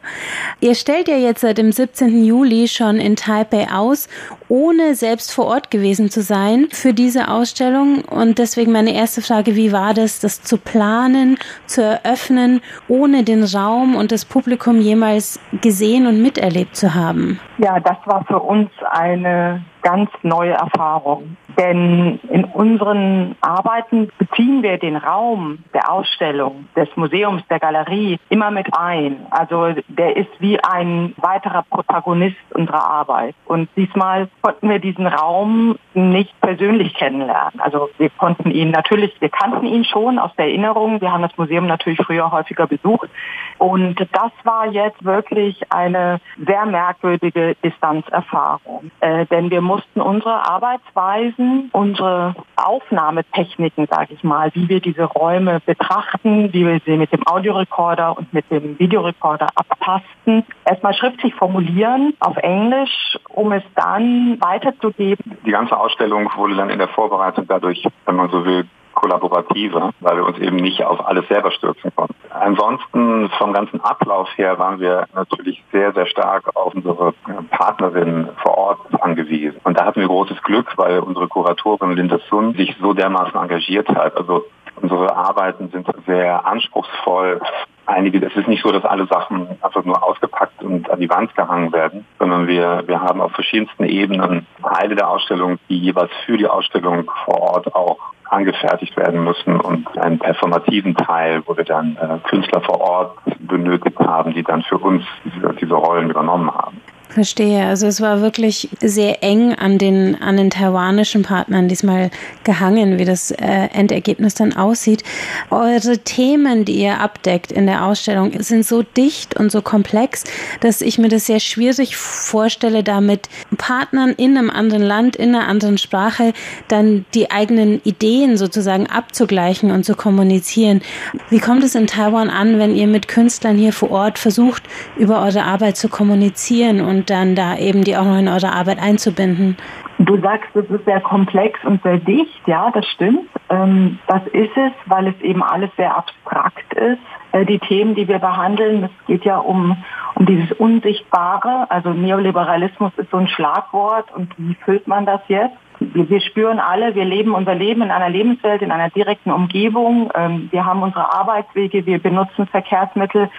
Ihr 0.58 0.74
stellt 0.74 1.06
ja 1.06 1.16
jetzt 1.16 1.42
seit 1.42 1.58
dem 1.58 1.70
17. 1.70 2.24
Juli 2.24 2.66
schon 2.66 2.96
in 2.96 3.14
Taipei 3.14 3.68
aus, 3.72 4.08
ohne 4.48 4.94
selbst 4.94 5.32
vor 5.32 5.46
Ort 5.46 5.70
gewesen 5.70 6.10
zu 6.10 6.22
sein 6.22 6.68
für 6.70 6.94
diese 6.94 7.28
Ausstellung. 7.28 8.04
Und 8.04 8.38
deswegen 8.38 8.72
meine 8.72 8.94
erste 8.94 9.22
Frage, 9.22 9.56
wie 9.56 9.72
war 9.72 9.94
das, 9.94 10.20
das 10.20 10.42
zu 10.42 10.58
planen, 10.58 11.38
zu 11.66 11.82
eröffnen, 11.82 12.60
ohne 12.88 13.24
den 13.24 13.44
Raum 13.44 13.96
und 13.96 14.12
das 14.12 14.24
Publikum 14.24 14.80
jemals 14.80 15.40
gesehen 15.60 16.06
und 16.06 16.22
miterlebt 16.22 16.76
zu 16.76 16.94
haben? 16.94 17.40
Ja, 17.58 17.80
das 17.80 17.96
war 18.04 18.24
für 18.26 18.40
uns 18.40 18.70
eine 18.90 19.64
ganz 19.82 20.10
neue 20.22 20.52
Erfahrung. 20.52 21.36
Denn 21.56 22.18
in 22.28 22.44
unseren 22.44 23.36
Arbeiten 23.40 24.10
beziehen 24.18 24.62
wir 24.62 24.78
den 24.78 24.96
Raum 24.96 25.58
der 25.72 25.90
Ausstellung, 25.90 26.66
des 26.76 26.88
Museums, 26.96 27.42
der 27.48 27.60
Galerie 27.60 28.18
immer 28.28 28.50
mit 28.50 28.66
ein. 28.76 29.26
Also 29.30 29.74
der 29.88 30.16
ist 30.16 30.30
wie 30.38 30.62
ein 30.62 31.14
weiterer 31.16 31.62
Protagonist 31.70 32.36
unserer 32.52 32.84
Arbeit. 32.84 33.34
Und 33.46 33.68
diesmal 33.76 34.28
konnten 34.46 34.68
wir 34.68 34.78
diesen 34.78 35.08
Raum 35.08 35.76
nicht 35.92 36.40
persönlich 36.40 36.94
kennenlernen. 36.94 37.58
Also 37.58 37.88
wir 37.98 38.10
konnten 38.10 38.52
ihn 38.52 38.70
natürlich, 38.70 39.20
wir 39.20 39.28
kannten 39.28 39.66
ihn 39.66 39.84
schon 39.84 40.20
aus 40.20 40.30
der 40.38 40.44
Erinnerung. 40.46 41.00
Wir 41.00 41.10
haben 41.10 41.22
das 41.22 41.36
Museum 41.36 41.66
natürlich 41.66 41.98
früher 42.06 42.30
häufiger 42.30 42.68
besucht. 42.68 43.10
Und 43.58 43.98
das 43.98 44.30
war 44.44 44.68
jetzt 44.68 45.04
wirklich 45.04 45.60
eine 45.72 46.20
sehr 46.46 46.64
merkwürdige 46.64 47.56
Distanzerfahrung. 47.64 48.92
Äh, 49.00 49.26
denn 49.26 49.50
wir 49.50 49.62
mussten 49.62 50.00
unsere 50.00 50.48
Arbeitsweisen 50.48 51.70
unsere 51.72 52.36
Aufnahmetechniken, 52.56 53.86
sage 53.86 54.14
ich 54.14 54.22
mal, 54.22 54.50
wie 54.54 54.68
wir 54.68 54.80
diese 54.80 55.04
Räume 55.04 55.60
betrachten, 55.64 56.52
wie 56.52 56.66
wir 56.66 56.80
sie 56.84 56.96
mit 56.96 57.12
dem 57.12 57.26
Audiorekorder 57.26 58.16
und 58.16 58.32
mit 58.32 58.50
dem 58.50 58.78
Videorekorder 58.78 59.48
abtasten, 59.54 60.44
erstmal 60.64 60.94
schriftlich 60.94 61.34
formulieren 61.34 62.14
auf 62.20 62.36
Englisch, 62.36 63.18
um 63.28 63.52
es 63.52 63.62
dann 63.74 64.35
weiterzugeben. 64.40 65.38
Die 65.44 65.50
ganze 65.50 65.76
Ausstellung 65.76 66.30
wurde 66.36 66.56
dann 66.56 66.70
in 66.70 66.78
der 66.78 66.88
Vorbereitung 66.88 67.46
dadurch, 67.46 67.86
wenn 68.04 68.16
man 68.16 68.30
so 68.30 68.44
will, 68.44 68.66
kollaborativer, 68.96 69.90
weil 70.00 70.16
wir 70.16 70.24
uns 70.24 70.38
eben 70.38 70.56
nicht 70.56 70.82
auf 70.82 71.06
alles 71.06 71.28
selber 71.28 71.50
stürzen 71.52 71.92
konnten. 71.94 72.14
Ansonsten 72.30 73.28
vom 73.38 73.52
ganzen 73.52 73.80
Ablauf 73.82 74.28
her 74.36 74.58
waren 74.58 74.80
wir 74.80 75.06
natürlich 75.14 75.62
sehr, 75.70 75.92
sehr 75.92 76.06
stark 76.06 76.56
auf 76.56 76.74
unsere 76.74 77.12
Partnerin 77.50 78.30
vor 78.42 78.56
Ort 78.56 79.02
angewiesen. 79.02 79.60
Und 79.64 79.78
da 79.78 79.84
hatten 79.84 80.00
wir 80.00 80.08
großes 80.08 80.42
Glück, 80.42 80.72
weil 80.76 81.00
unsere 81.00 81.28
Kuratorin 81.28 81.92
Linda 81.92 82.18
Sun 82.30 82.54
sich 82.54 82.74
so 82.80 82.94
dermaßen 82.94 83.38
engagiert 83.38 83.88
hat. 83.90 84.16
Also 84.16 84.46
unsere 84.80 85.14
Arbeiten 85.14 85.68
sind 85.68 85.86
sehr 86.06 86.46
anspruchsvoll. 86.46 87.40
Einige, 87.86 88.24
es 88.26 88.34
ist 88.34 88.48
nicht 88.48 88.64
so, 88.64 88.72
dass 88.72 88.84
alle 88.84 89.06
Sachen 89.06 89.48
einfach 89.62 89.84
nur 89.84 90.02
ausgepackt 90.02 90.62
und 90.62 90.90
an 90.90 90.98
die 90.98 91.08
Wand 91.08 91.34
gehangen 91.36 91.72
werden, 91.72 92.04
sondern 92.18 92.48
wir, 92.48 92.82
wir 92.86 93.00
haben 93.00 93.20
auf 93.20 93.32
verschiedensten 93.32 93.84
Ebenen 93.84 94.46
Teile 94.60 94.96
der 94.96 95.08
Ausstellung, 95.08 95.58
die 95.68 95.78
jeweils 95.78 96.10
für 96.24 96.36
die 96.36 96.48
Ausstellung 96.48 97.08
vor 97.24 97.40
Ort 97.40 97.74
auch 97.74 97.98
angefertigt 98.28 98.96
werden 98.96 99.22
müssen 99.22 99.60
und 99.60 99.86
einen 99.98 100.18
performativen 100.18 100.96
Teil, 100.96 101.42
wo 101.46 101.56
wir 101.56 101.64
dann 101.64 101.96
äh, 101.96 102.28
Künstler 102.28 102.60
vor 102.60 102.80
Ort 102.80 103.18
benötigt 103.38 103.98
haben, 104.00 104.34
die 104.34 104.42
dann 104.42 104.62
für 104.62 104.78
uns 104.78 105.04
diese, 105.24 105.54
diese 105.54 105.74
Rollen 105.74 106.10
übernommen 106.10 106.50
haben. 106.52 106.80
Verstehe. 107.16 107.64
Also 107.64 107.86
es 107.86 108.02
war 108.02 108.20
wirklich 108.20 108.68
sehr 108.82 109.22
eng 109.22 109.54
an 109.54 109.78
den, 109.78 110.20
an 110.20 110.36
den 110.36 110.50
taiwanischen 110.50 111.22
Partnern 111.22 111.66
diesmal 111.66 112.10
gehangen, 112.44 112.98
wie 112.98 113.06
das 113.06 113.30
äh, 113.30 113.70
Endergebnis 113.72 114.34
dann 114.34 114.52
aussieht. 114.52 115.02
Eure 115.48 115.96
Themen, 115.96 116.66
die 116.66 116.74
ihr 116.74 117.00
abdeckt 117.00 117.52
in 117.52 117.64
der 117.64 117.86
Ausstellung, 117.86 118.32
sind 118.42 118.66
so 118.66 118.82
dicht 118.82 119.34
und 119.34 119.50
so 119.50 119.62
komplex, 119.62 120.24
dass 120.60 120.82
ich 120.82 120.98
mir 120.98 121.08
das 121.08 121.24
sehr 121.24 121.40
schwierig 121.40 121.96
vorstelle, 121.96 122.84
da 122.84 123.00
mit 123.00 123.30
Partnern 123.56 124.10
in 124.10 124.36
einem 124.36 124.50
anderen 124.50 124.82
Land, 124.82 125.16
in 125.16 125.34
einer 125.34 125.48
anderen 125.48 125.78
Sprache, 125.78 126.34
dann 126.68 127.06
die 127.14 127.30
eigenen 127.30 127.80
Ideen 127.84 128.36
sozusagen 128.36 128.88
abzugleichen 128.88 129.70
und 129.70 129.84
zu 129.84 129.94
kommunizieren. 129.94 130.82
Wie 131.30 131.38
kommt 131.38 131.64
es 131.64 131.74
in 131.74 131.86
Taiwan 131.86 132.28
an, 132.28 132.58
wenn 132.58 132.76
ihr 132.76 132.86
mit 132.86 133.08
Künstlern 133.08 133.56
hier 133.56 133.72
vor 133.72 133.90
Ort 133.90 134.18
versucht, 134.18 134.64
über 134.98 135.22
eure 135.22 135.44
Arbeit 135.44 135.78
zu 135.78 135.88
kommunizieren 135.88 136.82
und 136.82 137.05
dann 137.06 137.34
da 137.34 137.56
eben 137.56 137.84
die 137.84 137.96
auch 137.96 138.04
noch 138.04 138.18
in 138.18 138.28
eure 138.28 138.52
Arbeit 138.52 138.78
einzubinden? 138.80 139.56
Du 139.98 140.20
sagst, 140.20 140.54
es 140.54 140.68
ist 140.68 140.84
sehr 140.84 141.00
komplex 141.00 141.58
und 141.64 141.82
sehr 141.82 141.96
dicht, 141.96 142.46
ja, 142.46 142.70
das 142.70 142.86
stimmt. 142.86 143.30
Ähm, 143.48 143.98
das 144.08 144.26
ist 144.32 144.54
es, 144.56 144.72
weil 144.84 145.08
es 145.08 145.18
eben 145.22 145.42
alles 145.42 145.70
sehr 145.76 145.96
abstrakt 145.96 146.74
ist. 146.74 147.00
Äh, 147.32 147.46
die 147.46 147.58
Themen, 147.58 147.94
die 147.94 148.06
wir 148.06 148.18
behandeln, 148.18 148.84
es 148.84 149.06
geht 149.06 149.24
ja 149.24 149.38
um, 149.38 149.76
um 150.14 150.26
dieses 150.26 150.52
Unsichtbare. 150.52 151.70
Also 151.70 151.90
Neoliberalismus 151.90 152.92
ist 152.98 153.10
so 153.10 153.16
ein 153.16 153.28
Schlagwort 153.28 154.12
und 154.14 154.32
wie 154.36 154.54
füllt 154.54 154.86
man 154.86 155.06
das 155.06 155.20
jetzt? 155.28 155.56
Wir, 155.78 156.20
spüren 156.20 156.58
alle, 156.58 156.94
wir 156.94 157.04
leben 157.04 157.34
unser 157.34 157.54
Leben 157.54 157.82
in 157.82 157.90
einer 157.90 158.08
Lebenswelt, 158.08 158.62
in 158.62 158.70
einer 158.70 158.90
direkten 158.90 159.30
Umgebung. 159.30 160.10
Ähm, 160.14 160.48
wir 160.50 160.64
haben 160.64 160.82
unsere 160.82 161.12
Arbeitswege, 161.12 161.84
wir 161.86 161.98
benutzen 162.02 162.46
Verkehrsmittel, 162.46 163.30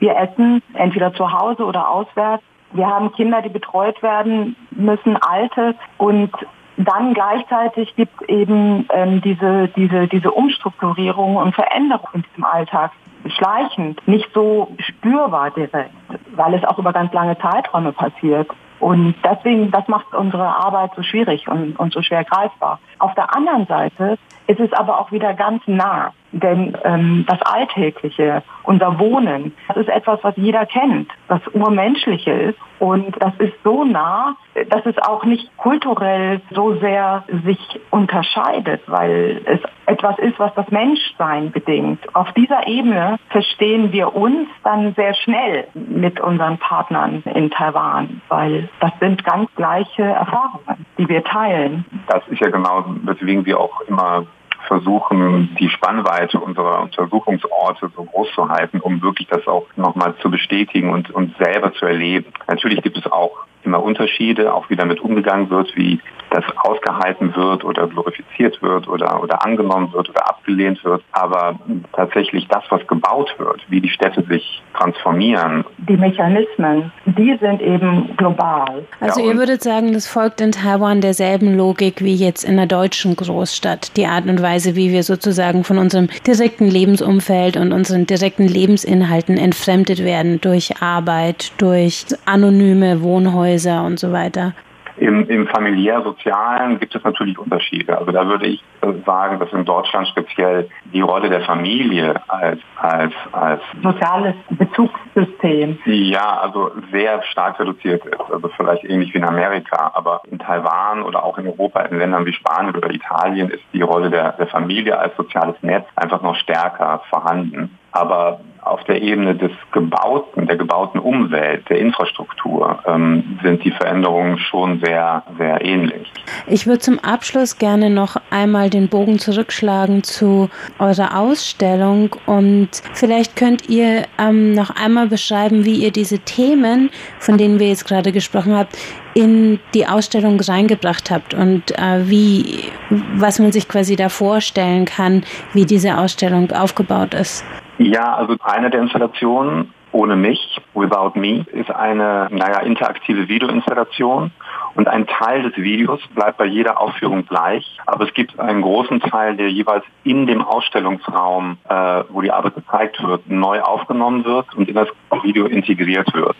wir 0.00 0.16
essen 0.16 0.62
entweder 0.74 1.12
zu 1.14 1.32
Hause 1.32 1.64
oder 1.64 1.88
auswärts. 1.88 2.42
Wir 2.74 2.88
haben 2.88 3.12
Kinder, 3.12 3.40
die 3.40 3.48
betreut 3.48 4.02
werden 4.02 4.56
müssen, 4.72 5.16
Alte 5.16 5.74
und 5.96 6.30
dann 6.76 7.14
gleichzeitig 7.14 7.94
gibt 7.94 8.22
eben 8.28 8.88
ähm, 8.92 9.20
diese, 9.22 9.68
diese, 9.76 10.08
diese 10.08 10.32
Umstrukturierung 10.32 11.36
und 11.36 11.54
Veränderung 11.54 12.08
in 12.14 12.22
diesem 12.22 12.44
Alltag 12.44 12.90
schleichend, 13.26 14.06
nicht 14.08 14.28
so 14.34 14.74
spürbar 14.80 15.52
direkt, 15.52 15.94
weil 16.34 16.54
es 16.54 16.64
auch 16.64 16.78
über 16.78 16.92
ganz 16.92 17.12
lange 17.12 17.38
Zeiträume 17.38 17.92
passiert. 17.92 18.48
Und 18.80 19.14
deswegen, 19.24 19.70
das 19.70 19.86
macht 19.88 20.12
unsere 20.12 20.44
Arbeit 20.44 20.90
so 20.96 21.02
schwierig 21.02 21.48
und, 21.48 21.78
und 21.78 21.92
so 21.92 22.02
schwer 22.02 22.24
greifbar. 22.24 22.80
Auf 22.98 23.14
der 23.14 23.34
anderen 23.34 23.66
Seite 23.66 24.18
es 24.46 24.58
ist 24.58 24.76
aber 24.76 25.00
auch 25.00 25.12
wieder 25.12 25.34
ganz 25.34 25.62
nah. 25.66 26.12
Denn 26.32 26.76
ähm, 26.82 27.24
das 27.28 27.40
Alltägliche, 27.42 28.42
unser 28.64 28.98
Wohnen, 28.98 29.54
das 29.68 29.76
ist 29.76 29.88
etwas, 29.88 30.18
was 30.22 30.36
jeder 30.36 30.66
kennt, 30.66 31.08
was 31.28 31.40
urmenschliche 31.52 32.32
ist. 32.32 32.58
Und 32.80 33.14
das 33.22 33.32
ist 33.38 33.54
so 33.62 33.84
nah, 33.84 34.34
dass 34.68 34.84
es 34.84 34.98
auch 34.98 35.24
nicht 35.24 35.56
kulturell 35.56 36.40
so 36.50 36.74
sehr 36.80 37.22
sich 37.44 37.80
unterscheidet, 37.90 38.82
weil 38.88 39.42
es 39.44 39.60
etwas 39.86 40.18
ist, 40.18 40.38
was 40.40 40.52
das 40.54 40.68
Menschsein 40.70 41.52
bedingt. 41.52 42.00
Auf 42.16 42.32
dieser 42.32 42.66
Ebene 42.66 43.16
verstehen 43.30 43.92
wir 43.92 44.14
uns 44.16 44.48
dann 44.64 44.92
sehr 44.94 45.14
schnell 45.14 45.68
mit 45.74 46.18
unseren 46.18 46.58
Partnern 46.58 47.22
in 47.32 47.50
Taiwan, 47.50 48.22
weil 48.28 48.68
das 48.80 48.92
sind 48.98 49.24
ganz 49.24 49.48
gleiche 49.54 50.02
Erfahrungen, 50.02 50.84
die 50.98 51.08
wir 51.08 51.22
teilen. 51.22 51.84
Das 52.08 52.26
ist 52.28 52.40
ja 52.40 52.50
genau, 52.50 52.84
weswegen 53.04 53.46
wir 53.46 53.60
auch 53.60 53.80
immer 53.82 54.26
versuchen, 54.66 55.54
die 55.58 55.68
Spannweite 55.68 56.38
unserer 56.40 56.82
Untersuchungsorte 56.82 57.90
so 57.94 58.04
groß 58.04 58.28
zu 58.34 58.48
halten, 58.48 58.80
um 58.80 59.02
wirklich 59.02 59.28
das 59.28 59.46
auch 59.46 59.66
nochmal 59.76 60.14
zu 60.22 60.30
bestätigen 60.30 60.90
und, 60.90 61.10
und 61.10 61.36
selber 61.38 61.72
zu 61.74 61.86
erleben. 61.86 62.32
Natürlich 62.46 62.82
gibt 62.82 62.96
es 62.98 63.10
auch 63.10 63.46
immer 63.64 63.82
Unterschiede, 63.82 64.52
auch 64.54 64.70
wie 64.70 64.76
damit 64.76 65.00
umgegangen 65.00 65.50
wird, 65.50 65.74
wie 65.76 66.00
das 66.30 66.44
ausgehalten 66.56 67.34
wird 67.36 67.64
oder 67.64 67.86
glorifiziert 67.86 68.60
wird 68.60 68.88
oder, 68.88 69.22
oder 69.22 69.44
angenommen 69.44 69.92
wird 69.92 70.10
oder 70.10 70.28
abgelehnt 70.28 70.84
wird. 70.84 71.02
Aber 71.12 71.58
tatsächlich 71.92 72.48
das, 72.48 72.64
was 72.70 72.84
gebaut 72.86 73.34
wird, 73.38 73.60
wie 73.68 73.80
die 73.80 73.88
Städte 73.88 74.22
sich 74.28 74.62
transformieren. 74.76 75.64
Die 75.88 75.96
Mechanismen, 75.96 76.92
die 77.06 77.36
sind 77.40 77.62
eben 77.62 78.16
global. 78.16 78.84
Also 79.00 79.20
ja, 79.20 79.26
ihr 79.26 79.36
würdet 79.36 79.62
sagen, 79.62 79.92
das 79.92 80.08
folgt 80.08 80.40
in 80.40 80.52
Taiwan 80.52 81.00
derselben 81.00 81.56
Logik 81.56 82.02
wie 82.02 82.14
jetzt 82.14 82.42
in 82.44 82.56
der 82.56 82.66
deutschen 82.66 83.14
Großstadt. 83.14 83.96
Die 83.96 84.06
Art 84.06 84.26
und 84.26 84.42
Weise, 84.42 84.74
wie 84.74 84.90
wir 84.90 85.04
sozusagen 85.04 85.62
von 85.62 85.78
unserem 85.78 86.08
direkten 86.26 86.68
Lebensumfeld 86.68 87.56
und 87.56 87.72
unseren 87.72 88.06
direkten 88.06 88.48
Lebensinhalten 88.48 89.38
entfremdet 89.38 90.04
werden 90.04 90.40
durch 90.40 90.82
Arbeit, 90.82 91.52
durch 91.58 92.06
anonyme 92.26 93.02
Wohnhäuser 93.02 93.53
und 93.82 93.98
so 93.98 94.12
weiter. 94.12 94.52
Im, 94.96 95.28
Im 95.28 95.48
familiär-sozialen 95.48 96.78
gibt 96.78 96.94
es 96.94 97.02
natürlich 97.02 97.36
Unterschiede. 97.36 97.98
Also 97.98 98.12
da 98.12 98.26
würde 98.28 98.46
ich 98.46 98.62
sagen, 99.04 99.40
dass 99.40 99.52
in 99.52 99.64
Deutschland 99.64 100.06
speziell 100.06 100.68
die 100.92 101.00
Rolle 101.00 101.28
der 101.28 101.40
Familie 101.40 102.14
als, 102.28 102.60
als, 102.76 103.12
als 103.32 103.60
soziales 103.82 104.34
Bezugssystem 104.50 105.78
ja, 105.84 106.38
also 106.40 106.70
sehr 106.92 107.22
stark 107.24 107.58
reduziert 107.58 108.04
ist. 108.06 108.20
Also 108.20 108.48
vielleicht 108.56 108.84
ähnlich 108.84 109.12
wie 109.12 109.18
in 109.18 109.24
Amerika. 109.24 109.90
Aber 109.94 110.22
in 110.30 110.38
Taiwan 110.38 111.02
oder 111.02 111.24
auch 111.24 111.38
in 111.38 111.48
Europa, 111.48 111.80
in 111.82 111.98
Ländern 111.98 112.24
wie 112.24 112.32
Spanien 112.32 112.76
oder 112.76 112.92
Italien 112.92 113.50
ist 113.50 113.64
die 113.72 113.82
Rolle 113.82 114.10
der, 114.10 114.32
der 114.32 114.46
Familie 114.46 114.96
als 114.96 115.16
soziales 115.16 115.56
Netz 115.62 115.86
einfach 115.96 116.22
noch 116.22 116.36
stärker 116.36 117.02
vorhanden. 117.10 117.76
Aber 117.90 118.40
auf 118.64 118.82
der 118.84 119.02
Ebene 119.02 119.34
des 119.34 119.50
Gebauten, 119.72 120.46
der 120.46 120.56
gebauten 120.56 120.98
Umwelt, 120.98 121.68
der 121.68 121.78
Infrastruktur 121.78 122.78
ähm, 122.86 123.38
sind 123.42 123.64
die 123.64 123.70
Veränderungen 123.70 124.38
schon 124.38 124.80
sehr, 124.84 125.22
sehr 125.38 125.64
ähnlich. 125.64 126.10
Ich 126.46 126.66
würde 126.66 126.80
zum 126.80 126.98
Abschluss 126.98 127.58
gerne 127.58 127.90
noch 127.90 128.16
einmal 128.30 128.70
den 128.70 128.88
Bogen 128.88 129.18
zurückschlagen 129.18 130.02
zu 130.02 130.48
eurer 130.78 131.18
Ausstellung 131.18 132.16
und 132.26 132.68
vielleicht 132.94 133.36
könnt 133.36 133.68
ihr 133.68 134.04
ähm, 134.18 134.52
noch 134.52 134.70
einmal 134.70 135.08
beschreiben, 135.08 135.64
wie 135.64 135.76
ihr 135.76 135.90
diese 135.90 136.18
Themen, 136.20 136.90
von 137.18 137.38
denen 137.38 137.58
wir 137.58 137.68
jetzt 137.68 137.86
gerade 137.86 138.12
gesprochen 138.12 138.56
habt, 138.56 138.76
in 139.14 139.60
die 139.74 139.86
Ausstellung 139.86 140.40
reingebracht 140.40 141.10
habt 141.10 141.34
und 141.34 141.70
äh, 141.78 142.08
wie, 142.08 142.70
was 143.16 143.38
man 143.38 143.52
sich 143.52 143.68
quasi 143.68 143.96
da 143.96 144.08
vorstellen 144.08 144.84
kann, 144.84 145.24
wie 145.52 145.64
diese 145.64 145.98
Ausstellung 145.98 146.50
aufgebaut 146.50 147.14
ist. 147.14 147.44
Ja, 147.78 148.14
also 148.14 148.36
eine 148.42 148.70
der 148.70 148.82
Installationen 148.82 149.72
ohne 149.94 150.16
mich, 150.16 150.60
Without 150.74 151.12
Me, 151.14 151.46
ist 151.52 151.70
eine 151.70 152.28
naja, 152.30 152.60
interaktive 152.60 153.28
Videoinstallation. 153.28 154.32
Und 154.74 154.88
ein 154.88 155.06
Teil 155.06 155.44
des 155.44 155.56
Videos 155.56 156.00
bleibt 156.16 156.36
bei 156.36 156.46
jeder 156.46 156.80
Aufführung 156.80 157.24
gleich, 157.26 157.78
aber 157.86 158.04
es 158.04 158.12
gibt 158.12 158.38
einen 158.40 158.60
großen 158.60 158.98
Teil, 159.00 159.36
der 159.36 159.50
jeweils 159.50 159.84
in 160.02 160.26
dem 160.26 160.42
Ausstellungsraum, 160.42 161.58
äh, 161.68 162.02
wo 162.08 162.20
die 162.22 162.32
Arbeit 162.32 162.56
gezeigt 162.56 163.00
wird, 163.06 163.28
neu 163.30 163.60
aufgenommen 163.60 164.24
wird 164.24 164.52
und 164.56 164.68
in 164.68 164.74
das 164.74 164.88
Video 165.22 165.46
integriert 165.46 166.12
wird. 166.12 166.36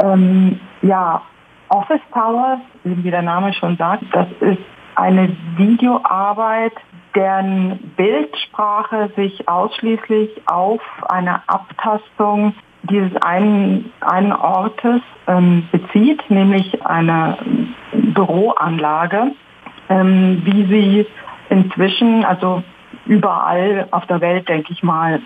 Ähm, 0.00 0.58
ja, 0.80 1.20
Office 1.68 2.00
Towers, 2.12 2.60
wie 2.84 3.10
der 3.10 3.22
Name 3.22 3.52
schon 3.52 3.76
sagt, 3.76 4.04
das 4.12 4.28
ist 4.40 4.62
eine 4.94 5.36
Videoarbeit, 5.56 6.72
deren 7.14 7.78
Bildsprache 7.96 9.10
sich 9.16 9.48
ausschließlich 9.48 10.30
auf 10.46 10.80
eine 11.08 11.42
Abtastung 11.48 12.54
dieses 12.82 13.14
einen, 13.22 13.92
einen 14.00 14.32
Ortes 14.32 15.00
ähm, 15.26 15.68
bezieht, 15.72 16.28
nämlich 16.30 16.84
eine 16.86 17.36
Büroanlage, 17.92 19.32
ähm, 19.88 20.42
wie 20.44 20.64
sie 20.66 21.06
inzwischen, 21.50 22.24
also 22.24 22.62
überall 23.06 23.88
auf 23.90 24.06
der 24.06 24.20
Welt, 24.20 24.48
denke 24.48 24.72
ich 24.72 24.82
mal, 24.82 25.20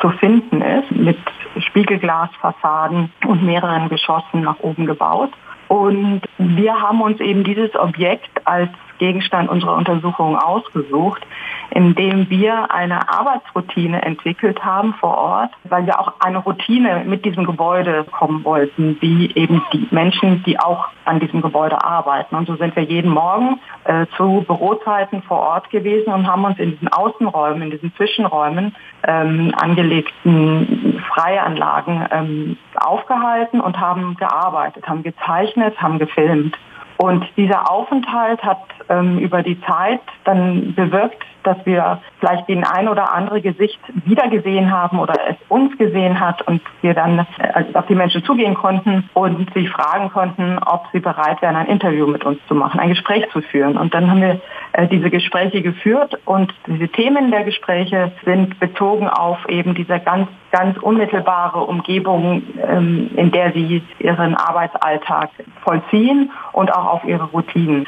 zu 0.00 0.08
finden 0.10 0.62
ist, 0.62 0.90
mit 0.90 1.18
Spiegelglasfassaden 1.58 3.12
und 3.26 3.44
mehreren 3.44 3.88
Geschossen 3.88 4.42
nach 4.42 4.58
oben 4.60 4.86
gebaut. 4.86 5.30
Und 5.70 6.22
wir 6.38 6.80
haben 6.80 7.00
uns 7.00 7.20
eben 7.20 7.44
dieses 7.44 7.72
Objekt 7.76 8.44
als 8.44 8.70
Gegenstand 9.00 9.48
unserer 9.48 9.76
Untersuchung 9.76 10.36
ausgesucht, 10.36 11.26
indem 11.70 12.28
wir 12.28 12.70
eine 12.70 13.08
Arbeitsroutine 13.08 14.02
entwickelt 14.02 14.62
haben 14.64 14.94
vor 14.94 15.16
Ort, 15.16 15.50
weil 15.64 15.86
wir 15.86 15.98
auch 15.98 16.12
eine 16.20 16.38
Routine 16.38 17.04
mit 17.06 17.24
diesem 17.24 17.44
Gebäude 17.44 18.04
kommen 18.04 18.44
wollten, 18.44 18.98
wie 19.00 19.32
eben 19.34 19.62
die 19.72 19.88
Menschen, 19.90 20.42
die 20.44 20.60
auch 20.60 20.88
an 21.06 21.18
diesem 21.18 21.40
Gebäude 21.40 21.82
arbeiten. 21.82 22.36
Und 22.36 22.46
so 22.46 22.56
sind 22.56 22.76
wir 22.76 22.82
jeden 22.82 23.10
Morgen 23.10 23.58
äh, 23.84 24.06
zu 24.16 24.44
Bürozeiten 24.46 25.22
vor 25.22 25.38
Ort 25.38 25.70
gewesen 25.70 26.12
und 26.12 26.26
haben 26.26 26.44
uns 26.44 26.58
in 26.58 26.72
diesen 26.72 26.88
Außenräumen, 26.88 27.62
in 27.62 27.70
diesen 27.70 27.94
Zwischenräumen 27.94 28.74
ähm, 29.06 29.54
angelegten 29.56 31.02
Freianlagen 31.08 32.06
ähm, 32.10 32.56
aufgehalten 32.74 33.60
und 33.60 33.80
haben 33.80 34.16
gearbeitet, 34.16 34.86
haben 34.86 35.02
gezeichnet, 35.02 35.80
haben 35.80 35.98
gefilmt. 35.98 36.56
Und 37.02 37.24
dieser 37.34 37.70
Aufenthalt 37.70 38.42
hat 38.42 38.60
ähm, 38.90 39.18
über 39.18 39.42
die 39.42 39.58
Zeit 39.62 40.02
dann 40.24 40.74
bewirkt, 40.74 41.24
dass 41.42 41.56
wir 41.64 42.00
vielleicht 42.18 42.48
den 42.48 42.64
ein 42.64 42.88
oder 42.88 43.14
andere 43.14 43.40
Gesicht 43.40 43.78
wiedergesehen 44.04 44.70
haben 44.70 44.98
oder 44.98 45.14
es 45.28 45.36
uns 45.48 45.76
gesehen 45.78 46.20
hat 46.20 46.42
und 46.42 46.60
wir 46.82 46.94
dann 46.94 47.26
äh, 47.38 47.64
auf 47.74 47.86
die 47.86 47.94
Menschen 47.94 48.24
zugehen 48.24 48.54
konnten 48.54 49.08
und 49.14 49.50
sie 49.54 49.66
fragen 49.66 50.10
konnten, 50.10 50.58
ob 50.58 50.86
sie 50.92 51.00
bereit 51.00 51.40
wären, 51.42 51.56
ein 51.56 51.66
Interview 51.66 52.06
mit 52.06 52.24
uns 52.24 52.38
zu 52.46 52.54
machen, 52.54 52.80
ein 52.80 52.90
Gespräch 52.90 53.28
zu 53.32 53.40
führen. 53.40 53.76
Und 53.76 53.94
dann 53.94 54.10
haben 54.10 54.20
wir 54.20 54.40
äh, 54.72 54.86
diese 54.88 55.10
Gespräche 55.10 55.62
geführt 55.62 56.18
und 56.24 56.52
diese 56.66 56.88
Themen 56.88 57.30
der 57.30 57.44
Gespräche 57.44 58.12
sind 58.24 58.58
bezogen 58.60 59.08
auf 59.08 59.38
eben 59.48 59.74
diese 59.74 59.98
ganz, 60.00 60.28
ganz 60.50 60.76
unmittelbare 60.78 61.60
Umgebung, 61.60 62.42
ähm, 62.66 63.10
in 63.16 63.30
der 63.30 63.52
sie 63.52 63.82
ihren 63.98 64.34
Arbeitsalltag 64.34 65.30
vollziehen 65.62 66.30
und 66.52 66.72
auch 66.72 66.86
auf 66.86 67.04
ihre 67.04 67.24
Routinen. 67.24 67.86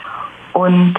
Und 0.53 0.95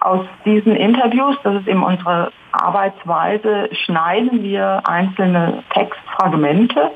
aus 0.00 0.26
diesen 0.44 0.74
Interviews, 0.76 1.36
das 1.42 1.60
ist 1.60 1.68
eben 1.68 1.82
unsere 1.82 2.32
Arbeitsweise, 2.52 3.68
schneiden 3.84 4.42
wir 4.42 4.82
einzelne 4.84 5.62
Textfragmente 5.72 6.90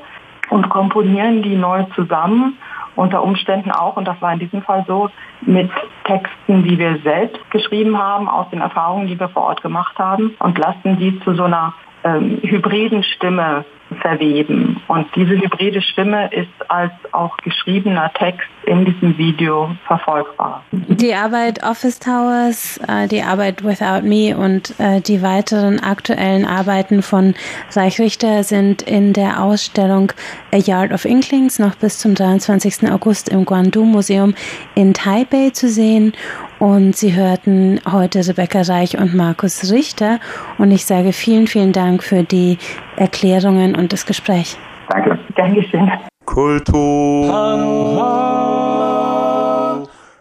und 0.49 0.69
komponieren 0.69 1.41
die 1.43 1.55
neu 1.55 1.83
zusammen, 1.95 2.57
unter 2.95 3.23
Umständen 3.23 3.71
auch, 3.71 3.97
und 3.97 4.07
das 4.07 4.21
war 4.21 4.33
in 4.33 4.39
diesem 4.39 4.61
Fall 4.61 4.85
so, 4.87 5.09
mit 5.41 5.69
Texten, 6.05 6.63
die 6.63 6.79
wir 6.79 6.97
selbst 7.03 7.39
geschrieben 7.51 7.97
haben, 7.97 8.29
aus 8.29 8.49
den 8.51 8.61
Erfahrungen, 8.61 9.07
die 9.07 9.19
wir 9.19 9.29
vor 9.29 9.43
Ort 9.43 9.61
gemacht 9.61 9.97
haben, 9.99 10.35
und 10.39 10.57
lassen 10.57 10.97
die 10.97 11.19
zu 11.21 11.33
so 11.35 11.43
einer 11.43 11.73
ähm, 12.03 12.39
hybriden 12.41 13.03
Stimme 13.03 13.65
verweben. 14.01 14.81
Und 14.87 15.07
diese 15.15 15.31
hybride 15.31 15.81
Stimme 15.81 16.29
ist 16.33 16.49
als 16.69 16.91
auch 17.11 17.37
geschriebener 17.37 18.11
Text 18.13 18.47
in 18.65 18.85
diesem 18.85 19.17
Video 19.17 19.69
verfolgbar. 19.85 20.63
Die 20.71 21.13
Arbeit 21.13 21.63
Office 21.63 21.99
Towers, 21.99 22.79
äh, 22.87 23.07
die 23.07 23.21
Arbeit 23.21 23.63
Without 23.63 24.01
Me 24.07 24.35
und 24.35 24.79
äh, 24.79 25.01
die 25.01 25.21
weiteren 25.21 25.79
aktuellen 25.79 26.45
Arbeiten 26.45 27.01
von 27.01 27.35
Reich 27.73 27.99
Richter 27.99 28.43
sind 28.43 28.81
in 28.81 29.13
der 29.13 29.43
Ausstellung 29.43 30.11
A 30.51 30.57
Yard 30.57 30.91
of 30.91 31.05
Inklings 31.05 31.59
noch 31.59 31.75
bis 31.75 31.99
zum 31.99 32.15
23. 32.15 32.89
August 32.91 33.29
im 33.29 33.45
Guangdu 33.45 33.83
Museum 33.83 34.33
in 34.73 34.93
Taipei 34.93 35.51
zu 35.51 35.69
sehen. 35.69 36.13
Und 36.57 36.95
Sie 36.95 37.13
hörten 37.13 37.81
heute 37.91 38.25
Rebecca 38.25 38.61
Reich 38.61 38.97
und 38.97 39.13
Markus 39.13 39.71
Richter. 39.71 40.19
Und 40.57 40.71
ich 40.71 40.85
sage 40.85 41.11
vielen, 41.11 41.47
vielen 41.47 41.73
Dank 41.73 42.01
für 42.01 42.23
die 42.23 42.57
Erklärungen 42.97 43.75
und 43.75 43.93
das 43.93 44.05
Gespräch. 44.05 44.57
Danke. 44.89 45.19
Dankeschön. 45.35 45.91
Kultur. 46.25 47.33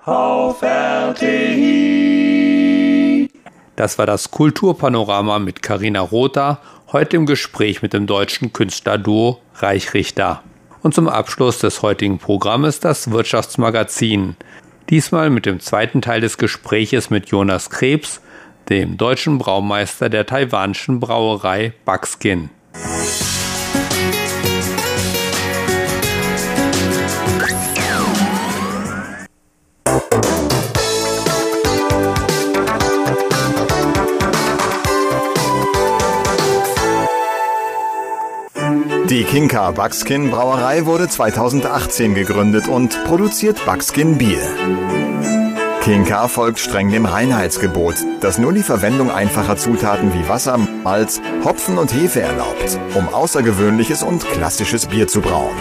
Auf 0.05 0.63
RTI. 0.63 2.05
Das 3.77 3.99
war 3.99 4.07
das 4.07 4.31
Kulturpanorama 4.31 5.39
mit 5.39 5.63
Karina 5.63 6.01
Rother, 6.01 6.59
heute 6.93 7.17
im 7.17 7.27
Gespräch 7.27 7.83
mit 7.83 7.93
dem 7.93 8.07
deutschen 8.07 8.53
Künstlerduo 8.53 9.41
Reichrichter. 9.57 10.43
Und 10.83 10.95
zum 10.95 11.09
Abschluss 11.09 11.59
des 11.59 11.83
heutigen 11.83 12.19
Programmes 12.19 12.79
das 12.81 13.11
Wirtschaftsmagazin. 13.11 14.37
Diesmal 14.91 15.31
mit 15.31 15.47
dem 15.47 15.61
zweiten 15.61 16.03
Teil 16.03 16.21
des 16.21 16.37
Gespräches 16.37 17.09
mit 17.09 17.31
Jonas 17.31 17.71
Krebs, 17.71 18.21
dem 18.69 18.97
deutschen 18.97 19.39
Braumeister 19.39 20.11
der 20.11 20.27
taiwanischen 20.27 21.01
Brauerei 21.01 21.73
Buckskin. 21.85 22.51
Die 39.15 39.23
Kinka 39.23 39.71
Buckskin 39.71 40.33
Brauerei 40.33 40.87
wurde 40.87 41.09
2018 41.09 42.17
gegründet 42.17 42.67
und 42.67 43.05
produziert 43.05 43.65
Buckskin 43.65 44.19
Bier. 44.19 44.43
Kinka 45.83 46.27
folgt 46.27 46.59
streng 46.59 46.91
dem 46.91 47.07
Reinheitsgebot, 47.07 47.95
das 48.21 48.39
nur 48.39 48.53
die 48.53 48.65
Verwendung 48.65 49.13
einfacher 49.13 49.57
Zutaten 49.57 50.13
wie 50.13 50.29
Wasser, 50.29 50.59
Malz, 50.59 51.21
Hopfen 51.45 51.79
und 51.79 51.95
Hefe 51.95 52.23
erlaubt, 52.23 52.77
um 52.97 53.09
außergewöhnliches 53.09 54.03
und 54.03 54.25
klassisches 54.25 54.87
Bier 54.87 55.07
zu 55.07 55.21
brauen. 55.21 55.55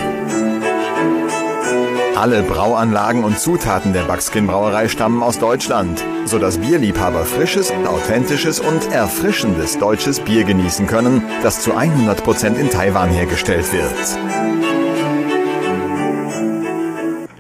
Alle 2.16 2.44
Brauanlagen 2.44 3.24
und 3.24 3.40
Zutaten 3.40 3.92
der 3.92 4.04
Buckskin 4.04 4.46
Brauerei 4.46 4.88
stammen 4.88 5.24
aus 5.24 5.40
Deutschland, 5.40 6.04
sodass 6.26 6.60
Bierliebhaber 6.60 7.26
frisches, 7.26 7.72
authentisches 7.88 8.60
und 8.60 8.92
erfrischendes 8.92 9.80
deutsches 9.80 10.20
Bier 10.20 10.44
genießen 10.44 10.86
können, 10.86 11.24
das 11.42 11.64
zu 11.64 11.74
100% 11.74 12.56
in 12.56 12.70
Taiwan 12.70 13.10
hergestellt 13.10 13.66
wird. 13.74 13.94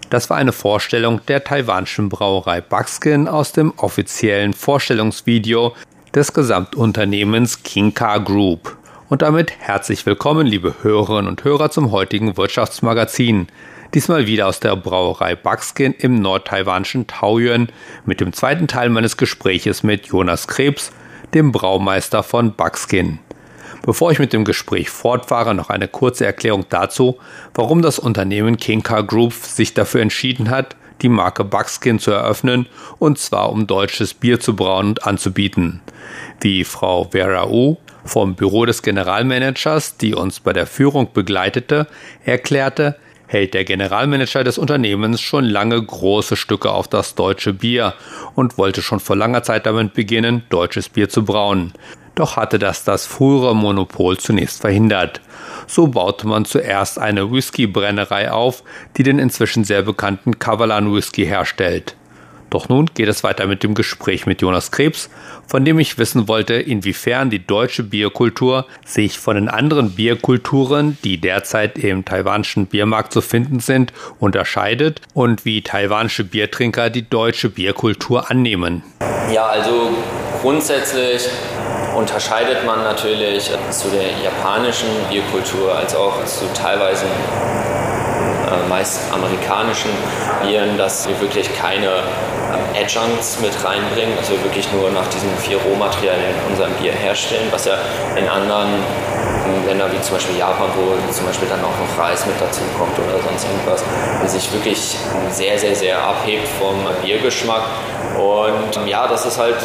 Das 0.10 0.32
war 0.32 0.38
eine 0.38 0.52
Vorstellung 0.52 1.22
der 1.28 1.44
taiwanischen 1.44 2.10
Brauerei 2.10 2.60
Buckskin 2.60 3.28
aus 3.28 3.52
dem 3.52 3.74
offiziellen 3.78 4.54
Vorstellungsvideo 4.54 5.74
des 6.16 6.34
Gesamtunternehmens 6.34 7.62
Kinka 7.62 8.18
Group. 8.18 8.76
Und 9.08 9.22
damit 9.22 9.54
herzlich 9.60 10.04
willkommen, 10.08 10.48
liebe 10.48 10.74
Hörerinnen 10.82 11.28
und 11.28 11.44
Hörer, 11.44 11.70
zum 11.70 11.92
heutigen 11.92 12.36
Wirtschaftsmagazin. 12.38 13.48
Diesmal 13.94 14.26
wieder 14.26 14.48
aus 14.48 14.60
der 14.60 14.76
Brauerei 14.76 15.36
Buckskin 15.36 15.94
im 15.94 16.20
nordtaiwanischen 16.20 17.06
Taoyuan 17.06 17.70
mit 18.06 18.22
dem 18.22 18.34
zweiten 18.34 18.68
Teil 18.68 18.90
meines 18.90 19.18
Gespräches 19.18 19.84
mit 19.84 20.08
Jonas 20.08 20.48
Krebs, 20.48 20.92
dem 21.36 21.52
Braumeister 21.52 22.24
von 22.24 22.56
Buckskin. 22.56 23.20
Bevor 23.86 24.12
ich 24.12 24.18
mit 24.18 24.34
dem 24.34 24.46
Gespräch 24.46 24.90
fortfahre, 24.90 25.54
noch 25.54 25.70
eine 25.70 25.88
kurze 25.88 26.26
Erklärung 26.26 26.66
dazu, 26.70 27.20
warum 27.54 27.84
das 27.84 28.00
Unternehmen 28.00 28.58
Kinka 28.58 29.02
Group 29.02 29.34
sich 29.34 29.76
dafür 29.76 30.02
entschieden 30.02 30.50
hat, 30.50 30.76
die 31.04 31.10
Marke 31.10 31.44
Buckskin 31.44 32.00
zu 32.00 32.12
eröffnen, 32.12 32.68
und 32.98 33.20
zwar 33.20 33.52
um 33.52 33.68
deutsches 33.68 34.16
Bier 34.16 34.40
zu 34.40 34.56
brauen 34.56 34.88
und 34.88 35.06
anzubieten. 35.06 35.82
Wie 36.42 36.64
Frau 36.64 37.10
Vera 37.12 37.48
U 37.48 37.78
vom 38.06 38.34
Büro 38.34 38.66
des 38.66 38.82
Generalmanagers, 38.82 39.98
die 39.98 40.16
uns 40.16 40.40
bei 40.40 40.52
der 40.52 40.66
Führung 40.66 41.14
begleitete, 41.14 41.88
erklärte, 42.26 42.96
hält 43.34 43.54
der 43.54 43.66
Generalmanager 43.66 44.44
des 44.44 44.58
Unternehmens 44.58 45.20
schon 45.20 45.44
lange 45.44 45.82
große 45.82 46.36
Stücke 46.36 46.72
auf 46.72 46.88
das 46.88 47.16
deutsche 47.16 47.52
Bier 47.52 47.96
und 48.36 48.58
wollte 48.58 48.82
schon 48.82 49.00
vor 49.00 49.16
langer 49.16 49.44
Zeit 49.44 49.66
damit 49.66 49.94
beginnen, 49.94 50.44
deutsches 50.50 50.88
Bier 50.88 51.10
zu 51.10 51.26
brauen. 51.26 51.74
Doch 52.16 52.38
hatte 52.38 52.60
das 52.60 52.84
das 52.84 53.08
frühere 53.08 53.56
Monopol 53.56 54.18
zunächst 54.18 54.62
verhindert. 54.62 55.20
So 55.66 55.88
baute 55.88 56.28
man 56.28 56.46
zuerst 56.46 57.00
eine 57.00 57.32
Whisky-Brennerei 57.32 58.32
auf, 58.32 58.64
die 58.98 59.04
den 59.04 59.18
inzwischen 59.18 59.64
sehr 59.64 59.82
bekannten 59.82 60.38
Kavalan 60.38 60.94
Whisky 60.94 61.26
herstellt. 61.26 61.96
Doch 62.54 62.70
nun 62.70 62.86
geht 62.94 63.08
es 63.08 63.24
weiter 63.24 63.48
mit 63.48 63.64
dem 63.64 63.74
Gespräch 63.74 64.28
mit 64.28 64.44
Jonas 64.44 64.70
Krebs, 64.70 65.10
von 65.48 65.66
dem 65.66 65.80
ich 65.80 65.98
wissen 65.98 66.28
wollte, 66.28 66.54
inwiefern 66.54 67.32
die 67.32 67.44
deutsche 67.44 67.82
Bierkultur 67.82 68.68
sich 68.86 69.18
von 69.18 69.34
den 69.36 69.50
anderen 69.50 69.96
Bierkulturen, 69.96 71.00
die 71.04 71.18
derzeit 71.18 71.80
im 71.80 72.06
taiwanischen 72.06 72.68
Biermarkt 72.68 73.12
zu 73.12 73.22
finden 73.22 73.60
sind, 73.60 73.92
unterscheidet 74.20 75.02
und 75.16 75.46
wie 75.46 75.64
taiwanische 75.64 76.26
Biertrinker 76.26 76.92
die 76.92 77.10
deutsche 77.10 77.50
Bierkultur 77.50 78.30
annehmen. 78.30 78.84
Ja, 79.34 79.48
also 79.48 79.90
grundsätzlich 80.44 81.28
unterscheidet 81.98 82.68
man 82.68 82.84
natürlich 82.84 83.50
zu 83.72 83.90
der 83.90 84.12
japanischen 84.24 84.90
Bierkultur 85.10 85.76
als 85.76 85.96
auch 85.96 86.24
zu 86.26 86.46
teilweise 86.54 87.06
äh, 88.44 88.68
meist 88.70 89.12
amerikanischen 89.12 89.92
Bieren, 90.42 90.78
dass 90.78 91.08
wir 91.08 91.20
wirklich 91.22 91.54
keine 91.56 91.88
äh, 91.88 92.82
Adjuncts 92.84 93.40
mit 93.40 93.52
reinbringen, 93.64 94.16
dass 94.18 94.30
wir 94.30 94.44
wirklich 94.44 94.72
nur 94.72 94.92
nach 94.92 95.08
diesen 95.08 95.30
vier 95.38 95.58
Rohmaterialien 95.58 96.30
in 96.30 96.52
unserem 96.52 96.74
Bier 96.74 96.94
herstellen, 96.94 97.48
was 97.52 97.66
ja 97.66 97.78
in 98.16 98.28
anderen 98.28 98.70
Ländern 99.66 99.92
wie 99.92 100.02
zum 100.02 100.16
Beispiel 100.16 100.38
Japan, 100.38 100.70
wo 100.76 101.12
zum 101.12 101.26
Beispiel 101.26 101.48
dann 101.48 101.60
auch 101.64 101.78
noch 101.78 102.04
Reis 102.04 102.26
mit 102.26 102.36
dazu 102.40 102.62
kommt 102.78 102.98
oder 103.00 103.22
sonst 103.22 103.46
irgendwas, 103.46 103.84
sich 104.32 104.52
wirklich 104.54 104.98
sehr, 105.32 105.58
sehr, 105.58 105.76
sehr 105.76 106.02
abhebt 106.02 106.48
vom 106.60 106.86
Biergeschmack. 107.04 107.64
Und 108.18 108.88
ja, 108.88 109.08
das 109.08 109.26
ist 109.26 109.40
halt, 109.40 109.58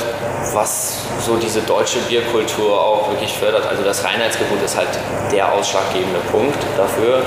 was 0.54 1.02
so 1.20 1.36
diese 1.36 1.60
deutsche 1.62 1.98
Bierkultur 2.08 2.80
auch 2.80 3.10
wirklich 3.10 3.32
fördert. 3.32 3.66
Also 3.66 3.82
das 3.82 4.04
Reinheitsgebot 4.04 4.62
ist 4.62 4.76
halt 4.76 4.88
der 5.30 5.52
ausschlaggebende 5.52 6.20
Punkt 6.32 6.56
dafür. 6.76 7.22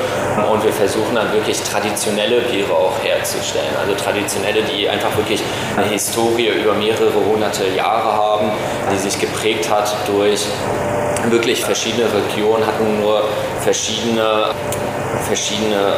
Und 0.52 0.64
wir 0.64 0.74
versuchen 0.74 1.16
dann 1.16 1.32
wirklich 1.34 1.62
traditionelle 1.62 2.42
Biere 2.42 2.74
auch 2.74 2.94
herzustellen. 3.04 3.76
Also 3.80 3.94
traditionelle, 3.96 4.64
die 4.64 4.90
einfach 4.90 5.16
wirklich 5.16 5.44
eine 5.78 5.88
Historie 5.88 6.48
über 6.48 6.74
mehrere 6.74 7.14
hunderte 7.14 7.68
Jahre 7.68 8.14
haben, 8.14 8.52
die 8.92 8.98
sich 8.98 9.20
geprägt 9.20 9.70
hat 9.70 9.96
durch 10.08 10.48
wirklich 11.30 11.64
verschiedene 11.64 12.06
Regionen, 12.14 12.66
hatten 12.66 13.00
nur 13.00 13.24
verschiedene, 13.62 14.46
verschiedene 15.28 15.96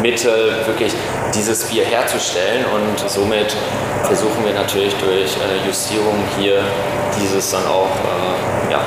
Mittel, 0.00 0.54
wirklich 0.66 0.92
dieses 1.34 1.64
Bier 1.64 1.84
herzustellen 1.84 2.64
und 2.74 3.10
somit 3.10 3.54
versuchen 4.04 4.44
wir 4.44 4.54
natürlich 4.54 4.94
durch 4.96 5.36
äh, 5.36 5.66
Justierung 5.66 6.14
hier 6.38 6.60
dieses 7.20 7.50
dann 7.50 7.66
auch 7.66 7.88
äh, 7.88 8.72
ja, 8.72 8.80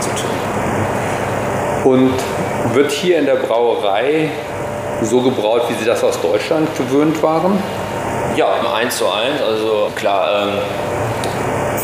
zu 0.00 0.10
tun. 0.10 1.92
Und 1.92 2.74
wird 2.74 2.90
hier 2.90 3.18
in 3.18 3.26
der 3.26 3.36
Brauerei 3.36 4.30
so 5.02 5.22
gebraut, 5.22 5.62
wie 5.68 5.74
Sie 5.74 5.84
das 5.84 6.04
aus 6.04 6.20
Deutschland 6.20 6.68
gewöhnt 6.76 7.22
waren? 7.22 7.58
Ja, 8.36 8.48
eins 8.74 8.98
zu 8.98 9.06
eins. 9.06 9.40
Also 9.42 9.90
klar, 9.96 10.42
ähm, 10.42 10.58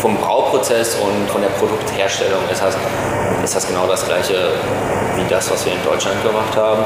vom 0.07 0.15
Brauprozess 0.15 0.95
und 0.95 1.29
von 1.29 1.41
der 1.41 1.49
Produktherstellung 1.49 2.39
ist 2.49 2.63
das, 2.63 2.77
ist 3.43 3.55
das 3.57 3.67
genau 3.67 3.85
das 3.87 4.05
gleiche 4.05 4.53
wie 5.17 5.29
das, 5.29 5.51
was 5.51 5.65
wir 5.65 5.73
in 5.73 5.83
Deutschland 5.83 6.23
gemacht 6.23 6.55
haben. 6.55 6.85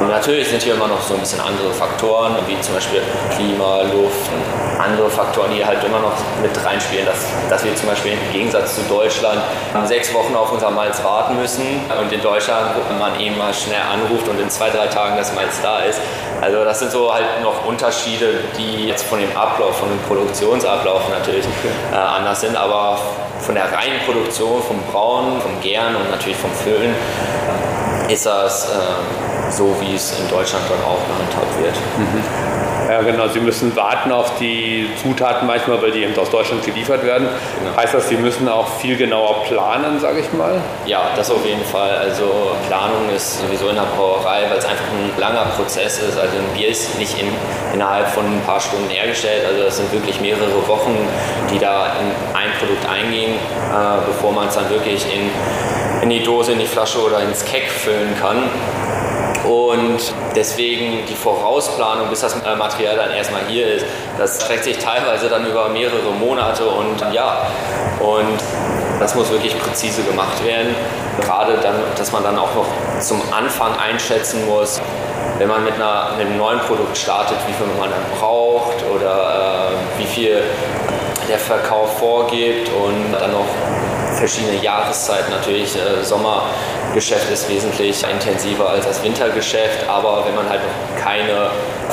Und 0.00 0.08
natürlich 0.08 0.48
sind 0.48 0.62
hier 0.62 0.74
immer 0.74 0.86
noch 0.86 1.00
so 1.00 1.14
ein 1.14 1.20
bisschen 1.20 1.40
andere 1.40 1.72
Faktoren, 1.72 2.36
wie 2.46 2.60
zum 2.60 2.74
Beispiel 2.74 3.00
Klima, 3.34 3.82
Luft 3.82 4.28
und 4.30 4.78
andere 4.78 5.08
Faktoren, 5.08 5.50
die 5.56 5.64
halt 5.64 5.82
immer 5.82 5.98
noch 5.98 6.12
mit 6.42 6.52
reinspielen, 6.62 7.06
dass, 7.06 7.24
dass 7.48 7.64
wir 7.64 7.74
zum 7.74 7.88
Beispiel 7.88 8.12
im 8.12 8.32
Gegensatz 8.32 8.76
zu 8.76 8.82
Deutschland 8.82 9.40
sechs 9.86 10.12
Wochen 10.12 10.36
auf 10.36 10.52
unser 10.52 10.70
Malz 10.70 11.02
warten 11.02 11.36
müssen 11.36 11.80
und 11.98 12.12
in 12.12 12.20
Deutschland 12.20 12.76
man 12.98 13.18
eben 13.18 13.38
mal 13.38 13.54
schnell 13.54 13.80
anruft 13.80 14.28
und 14.28 14.38
in 14.38 14.50
zwei, 14.50 14.70
drei 14.70 14.86
Tagen 14.88 15.16
das 15.16 15.34
Malz 15.34 15.60
da 15.62 15.80
ist. 15.80 16.00
Also 16.40 16.64
das 16.64 16.78
sind 16.78 16.92
so 16.92 17.12
halt 17.12 17.42
noch 17.42 17.66
Unterschiede, 17.66 18.34
die 18.56 18.86
jetzt 18.86 19.04
von 19.04 19.18
dem 19.18 19.36
Ablauf, 19.36 19.78
von 19.78 19.88
dem 19.88 19.98
Produktionsablauf 20.00 21.08
natürlich 21.08 21.44
äh, 21.92 21.96
anders 21.96 22.40
sind, 22.40 22.56
aber 22.56 22.98
von 23.40 23.54
der 23.54 23.64
reinen 23.64 24.00
Produktion, 24.06 24.62
vom 24.62 24.80
Brauen, 24.92 25.40
vom 25.40 25.60
Gären 25.60 25.96
und 25.96 26.10
natürlich 26.10 26.38
vom 26.38 26.52
Füllen 26.52 26.94
ist 28.08 28.26
das 28.26 28.70
äh, 28.70 29.50
so, 29.50 29.74
wie 29.80 29.94
es 29.94 30.18
in 30.18 30.28
Deutschland 30.28 30.64
dann 30.68 30.80
auch 30.84 31.00
gehandhabt 31.06 31.62
wird. 31.62 31.74
Mhm. 31.98 32.67
Ja, 32.88 33.02
genau. 33.02 33.28
Sie 33.28 33.40
müssen 33.40 33.76
warten 33.76 34.10
auf 34.10 34.38
die 34.38 34.88
Zutaten 35.02 35.46
manchmal, 35.46 35.82
weil 35.82 35.90
die 35.90 36.04
eben 36.04 36.18
aus 36.18 36.30
Deutschland 36.30 36.64
geliefert 36.64 37.04
werden. 37.04 37.28
Genau. 37.62 37.76
Heißt 37.76 37.92
das, 37.92 38.08
Sie 38.08 38.16
müssen 38.16 38.48
auch 38.48 38.66
viel 38.78 38.96
genauer 38.96 39.44
planen, 39.44 40.00
sage 40.00 40.20
ich 40.20 40.32
mal? 40.32 40.58
Ja, 40.86 41.10
das 41.14 41.30
auf 41.30 41.44
jeden 41.44 41.64
Fall. 41.64 41.94
Also 41.96 42.56
Planung 42.66 43.10
ist 43.14 43.40
sowieso 43.40 43.68
in 43.68 43.74
der 43.74 43.82
Brauerei, 43.94 44.44
weil 44.48 44.56
es 44.56 44.64
einfach 44.64 44.86
ein 44.86 45.20
langer 45.20 45.44
Prozess 45.56 45.98
ist. 45.98 46.18
Also 46.18 46.38
ein 46.38 46.56
Bier 46.56 46.68
ist 46.68 46.98
nicht 46.98 47.20
in, 47.20 47.28
innerhalb 47.74 48.08
von 48.08 48.24
ein 48.24 48.40
paar 48.46 48.60
Stunden 48.60 48.88
hergestellt. 48.88 49.44
Also 49.46 49.64
das 49.64 49.76
sind 49.76 49.92
wirklich 49.92 50.20
mehrere 50.22 50.66
Wochen, 50.66 50.96
die 51.52 51.58
da 51.58 51.88
in 52.00 52.36
ein 52.36 52.48
Produkt 52.58 52.88
eingehen, 52.88 53.34
äh, 53.34 54.06
bevor 54.06 54.32
man 54.32 54.48
es 54.48 54.54
dann 54.54 54.70
wirklich 54.70 55.04
in, 55.14 55.30
in 56.02 56.08
die 56.08 56.22
Dose, 56.22 56.52
in 56.52 56.58
die 56.58 56.66
Flasche 56.66 57.04
oder 57.04 57.20
ins 57.20 57.44
Keck 57.44 57.70
füllen 57.70 58.16
kann. 58.18 58.44
Und 59.48 59.98
deswegen 60.36 61.06
die 61.08 61.14
Vorausplanung, 61.14 62.10
bis 62.10 62.20
das 62.20 62.36
Material 62.58 62.96
dann 62.96 63.10
erstmal 63.12 63.46
hier 63.48 63.66
ist, 63.66 63.86
das 64.18 64.42
streckt 64.42 64.64
sich 64.64 64.76
teilweise 64.76 65.30
dann 65.30 65.46
über 65.46 65.70
mehrere 65.70 66.12
Monate 66.12 66.66
und 66.66 67.02
ja, 67.12 67.46
und 67.98 68.38
das 69.00 69.14
muss 69.14 69.30
wirklich 69.30 69.58
präzise 69.58 70.02
gemacht 70.02 70.44
werden. 70.44 70.74
Gerade 71.20 71.54
dann, 71.62 71.76
dass 71.96 72.12
man 72.12 72.22
dann 72.22 72.38
auch 72.38 72.54
noch 72.54 72.66
zum 73.00 73.22
Anfang 73.32 73.74
einschätzen 73.78 74.46
muss, 74.46 74.82
wenn 75.38 75.48
man 75.48 75.64
mit, 75.64 75.74
einer, 75.74 76.10
mit 76.18 76.26
einem 76.26 76.36
neuen 76.36 76.58
Produkt 76.60 76.98
startet, 76.98 77.38
wie 77.46 77.52
viel 77.52 77.66
man 77.78 77.90
dann 77.90 78.18
braucht 78.18 78.84
oder 78.94 79.70
äh, 79.70 80.00
wie 80.00 80.06
viel 80.06 80.42
der 81.28 81.38
Verkauf 81.38 81.98
vorgibt 81.98 82.68
und 82.68 83.12
dann 83.12 83.32
noch 83.32 83.46
verschiedene 84.18 84.62
Jahreszeiten. 84.62 85.30
Natürlich, 85.30 85.76
äh, 85.76 86.02
Sommergeschäft 86.04 87.30
ist 87.30 87.48
wesentlich 87.48 88.04
intensiver 88.04 88.68
als 88.68 88.86
das 88.86 89.02
Wintergeschäft, 89.02 89.88
aber 89.88 90.24
wenn 90.26 90.34
man 90.34 90.48
halt 90.48 90.60
keine 91.02 91.50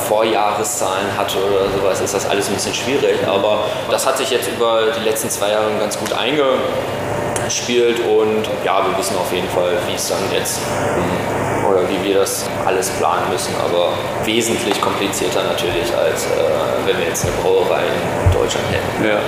Vorjahreszahlen 0.08 1.18
hat 1.18 1.36
oder 1.36 1.70
sowas, 1.70 2.02
ist 2.02 2.14
das 2.14 2.28
alles 2.30 2.48
ein 2.48 2.56
bisschen 2.56 2.74
schwierig. 2.74 3.16
Aber 3.28 3.66
das 3.90 4.06
hat 4.06 4.18
sich 4.18 4.30
jetzt 4.30 4.50
über 4.50 4.92
die 4.98 5.04
letzten 5.04 5.30
zwei 5.30 5.52
Jahre 5.52 5.72
ganz 5.80 5.98
gut 5.98 6.12
eingespielt 6.14 8.00
und 8.00 8.44
ja, 8.64 8.86
wir 8.86 8.98
wissen 8.98 9.16
auf 9.18 9.32
jeden 9.32 9.50
Fall, 9.50 9.78
wie 9.88 9.94
es 9.96 10.10
dann 10.10 10.20
jetzt 10.34 10.60
oder 11.70 11.82
wie 11.90 12.08
wir 12.08 12.20
das 12.20 12.46
alles 12.66 12.90
planen 12.92 13.30
müssen, 13.32 13.54
aber 13.64 13.94
wesentlich 14.24 14.80
komplizierter 14.82 15.44
natürlich, 15.44 15.94
als 15.96 16.26
äh, 16.26 16.30
wenn 16.86 16.98
wir 16.98 17.06
jetzt 17.06 17.26
eine 17.26 17.34
Brauerei 17.42 17.84
in 18.26 18.32
Deutschland 18.32 18.66
hätten. 18.72 19.06
Ja. 19.06 19.20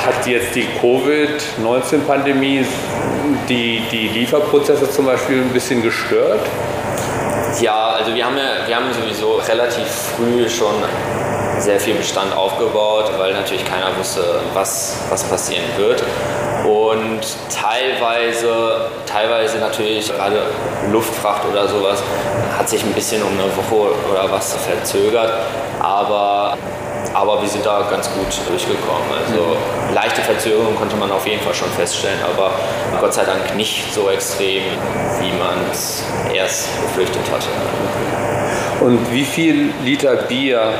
Hat 0.00 0.26
jetzt 0.26 0.54
die 0.54 0.66
Covid-19-Pandemie 0.80 2.66
die, 3.48 3.82
die 3.90 4.08
Lieferprozesse 4.08 4.90
zum 4.90 5.06
Beispiel 5.06 5.42
ein 5.42 5.50
bisschen 5.50 5.82
gestört? 5.82 6.40
Ja, 7.60 7.90
also 7.90 8.14
wir 8.14 8.24
haben, 8.24 8.36
ja, 8.36 8.66
wir 8.66 8.76
haben 8.76 8.92
sowieso 8.92 9.34
relativ 9.36 9.86
früh 9.86 10.48
schon 10.48 10.74
sehr 11.58 11.78
viel 11.78 11.94
Bestand 11.94 12.36
aufgebaut, 12.36 13.12
weil 13.16 13.32
natürlich 13.32 13.64
keiner 13.64 13.96
wusste, 13.96 14.40
was, 14.52 14.98
was 15.08 15.22
passieren 15.24 15.64
wird. 15.76 16.02
Und 16.64 17.20
teilweise, 17.54 18.88
teilweise 19.06 19.58
natürlich 19.58 20.08
gerade 20.08 20.42
Luftfracht 20.90 21.44
oder 21.50 21.68
sowas 21.68 22.02
hat 22.56 22.68
sich 22.68 22.82
ein 22.82 22.92
bisschen 22.92 23.22
um 23.22 23.32
eine 23.32 23.54
Woche 23.54 23.92
oder 24.10 24.30
was 24.30 24.54
verzögert. 24.54 25.32
Aber 25.80 26.56
aber 27.14 27.40
wir 27.40 27.48
sind 27.48 27.64
da 27.64 27.86
ganz 27.88 28.10
gut 28.12 28.26
durchgekommen. 28.48 29.06
Also 29.26 29.56
leichte 29.94 30.20
Verzögerungen 30.20 30.74
konnte 30.76 30.96
man 30.96 31.10
auf 31.12 31.26
jeden 31.26 31.40
Fall 31.42 31.54
schon 31.54 31.68
feststellen, 31.70 32.18
aber 32.24 32.50
Gott 33.00 33.14
sei 33.14 33.24
Dank 33.24 33.54
nicht 33.54 33.92
so 33.94 34.10
extrem, 34.10 34.62
wie 35.20 35.32
man 35.38 35.70
es 35.70 36.02
erst 36.34 36.68
befürchtet 36.82 37.22
hatte. 37.30 37.46
Und 38.84 39.12
wie 39.12 39.24
viel 39.24 39.72
Liter 39.84 40.16
Bier 40.16 40.72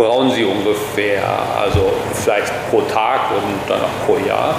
brauen 0.00 0.30
Sie 0.30 0.44
ungefähr? 0.44 1.22
Also 1.60 1.92
vielleicht 2.14 2.50
pro 2.70 2.80
Tag 2.82 3.32
und 3.32 3.68
dann 3.68 3.82
auch 3.82 4.06
pro 4.06 4.16
Jahr? 4.16 4.54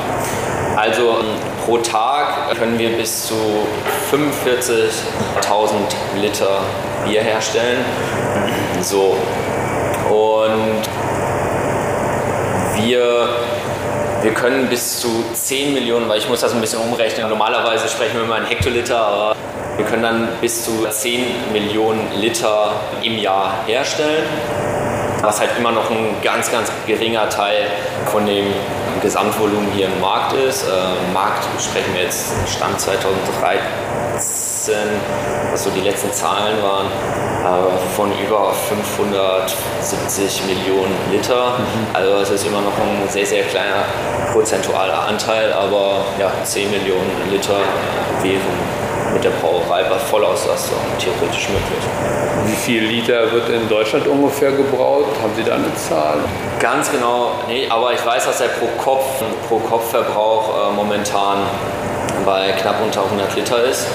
Also 0.76 1.18
ähm, 1.20 1.36
pro 1.66 1.80
Tag 1.80 2.56
können 2.60 2.78
wir 2.78 2.92
bis 2.92 3.26
zu 3.26 3.34
45.000 4.12 4.92
Liter 6.22 6.60
Bier 7.04 7.24
herstellen. 7.24 7.84
So. 8.82 9.18
Und 10.10 10.82
wir 12.84 13.30
wir 14.22 14.36
können 14.36 14.70
bis 14.70 15.00
zu 15.00 15.08
10 15.34 15.74
Millionen, 15.74 16.08
weil 16.08 16.20
ich 16.20 16.30
muss 16.30 16.42
das 16.42 16.54
ein 16.54 16.62
bisschen 16.62 16.80
umrechnen. 16.80 17.28
Normalerweise 17.28 17.88
sprechen 17.88 18.18
wir 18.18 18.26
immer 18.26 18.38
in 18.38 18.46
Hektoliter, 18.46 19.00
aber 19.00 19.36
wir 19.78 19.86
können 19.86 20.04
dann 20.04 20.28
bis 20.40 20.66
zu 20.66 20.88
10 20.88 21.52
Millionen 21.52 22.12
Liter 22.16 22.74
im 23.02 23.18
Jahr 23.18 23.64
herstellen 23.66 24.26
was 25.22 25.40
halt 25.40 25.52
immer 25.58 25.72
noch 25.72 25.90
ein 25.90 26.16
ganz, 26.24 26.52
ganz 26.52 26.72
geringer 26.86 27.30
Teil 27.30 27.68
von 28.08 28.26
dem 28.26 28.48
Gesamtvolumen 29.02 29.72
hier 29.72 29.88
im 29.88 30.00
Markt 30.00 30.34
ist. 30.34 30.64
Äh, 30.64 31.14
Markt 31.14 31.46
sprechen 31.60 31.94
wir 31.94 32.04
jetzt 32.04 32.34
Stand 32.48 32.80
2013, 32.80 34.76
was 35.52 35.64
so 35.64 35.70
die 35.72 35.82
letzten 35.82 36.12
Zahlen 36.12 36.62
waren, 36.62 36.88
äh, 36.88 37.96
von 37.96 38.12
über 38.20 38.54
570 38.54 40.44
Millionen 40.46 40.96
Liter. 41.12 41.60
Mhm. 41.60 41.88
Also 41.94 42.14
es 42.16 42.30
ist 42.30 42.46
immer 42.46 42.62
noch 42.62 42.78
ein 42.78 43.08
sehr, 43.10 43.26
sehr 43.26 43.44
kleiner 43.44 43.86
prozentualer 44.32 45.08
Anteil, 45.08 45.52
aber 45.54 46.06
ja, 46.20 46.32
10 46.44 46.72
Millionen 46.72 47.12
Liter 47.32 47.60
wären 48.22 48.81
mit 49.14 49.24
der 49.24 49.32
Brauerei 49.32 49.84
bei 49.84 49.98
Vollauslastung 49.98 50.78
theoretisch 51.00 51.50
möglich. 51.50 51.84
Wie 52.46 52.56
viel 52.56 52.84
Liter 52.84 53.32
wird 53.32 53.50
in 53.50 53.68
Deutschland 53.68 54.08
ungefähr 54.08 54.52
gebraut? 54.52 55.06
Haben 55.22 55.34
Sie 55.36 55.44
da 55.44 55.56
eine 55.56 55.74
Zahl? 55.76 56.18
Ganz 56.60 56.92
genau, 56.92 57.32
nee, 57.48 57.68
aber 57.70 57.94
ich 57.94 58.06
weiß, 58.06 58.26
dass 58.26 58.38
der 58.40 58.50
Pro-Kopf-Verbrauch 58.50 60.44
Pro 60.44 60.62
-Kopf 60.66 60.72
äh, 60.72 60.76
momentan 60.76 61.38
bei 62.26 62.52
knapp 62.54 62.82
unter 62.84 63.04
100 63.04 63.36
Liter 63.36 63.64
ist 63.64 63.88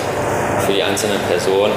für 0.65 0.73
die 0.73 0.83
einzelne 0.83 1.15
Person. 1.29 1.71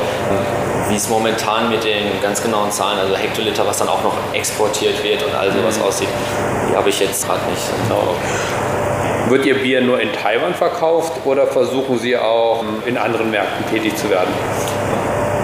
Wie 0.87 0.95
es 0.95 1.07
momentan 1.07 1.69
mit 1.69 1.83
den 1.83 2.19
ganz 2.21 2.41
genauen 2.41 2.71
Zahlen, 2.71 2.97
also 2.97 3.15
Hektoliter, 3.15 3.65
was 3.67 3.77
dann 3.77 3.89
auch 3.89 4.03
noch 4.03 4.15
exportiert 4.33 5.03
wird 5.03 5.21
und 5.23 5.35
all 5.35 5.51
sowas 5.51 5.77
mhm. 5.77 5.83
aussieht, 5.83 6.09
die 6.69 6.75
habe 6.75 6.89
ich 6.89 6.99
jetzt 6.99 7.27
gerade 7.27 7.41
nicht. 7.49 7.61
Wird 9.27 9.45
Ihr 9.45 9.55
Bier 9.55 9.81
nur 9.81 9.99
in 9.99 10.11
Taiwan 10.13 10.53
verkauft 10.53 11.13
oder 11.25 11.45
versuchen 11.47 11.99
Sie 11.99 12.17
auch 12.17 12.63
in 12.85 12.97
anderen 12.97 13.29
Märkten 13.29 13.65
tätig 13.69 13.95
zu 13.95 14.09
werden? 14.09 14.33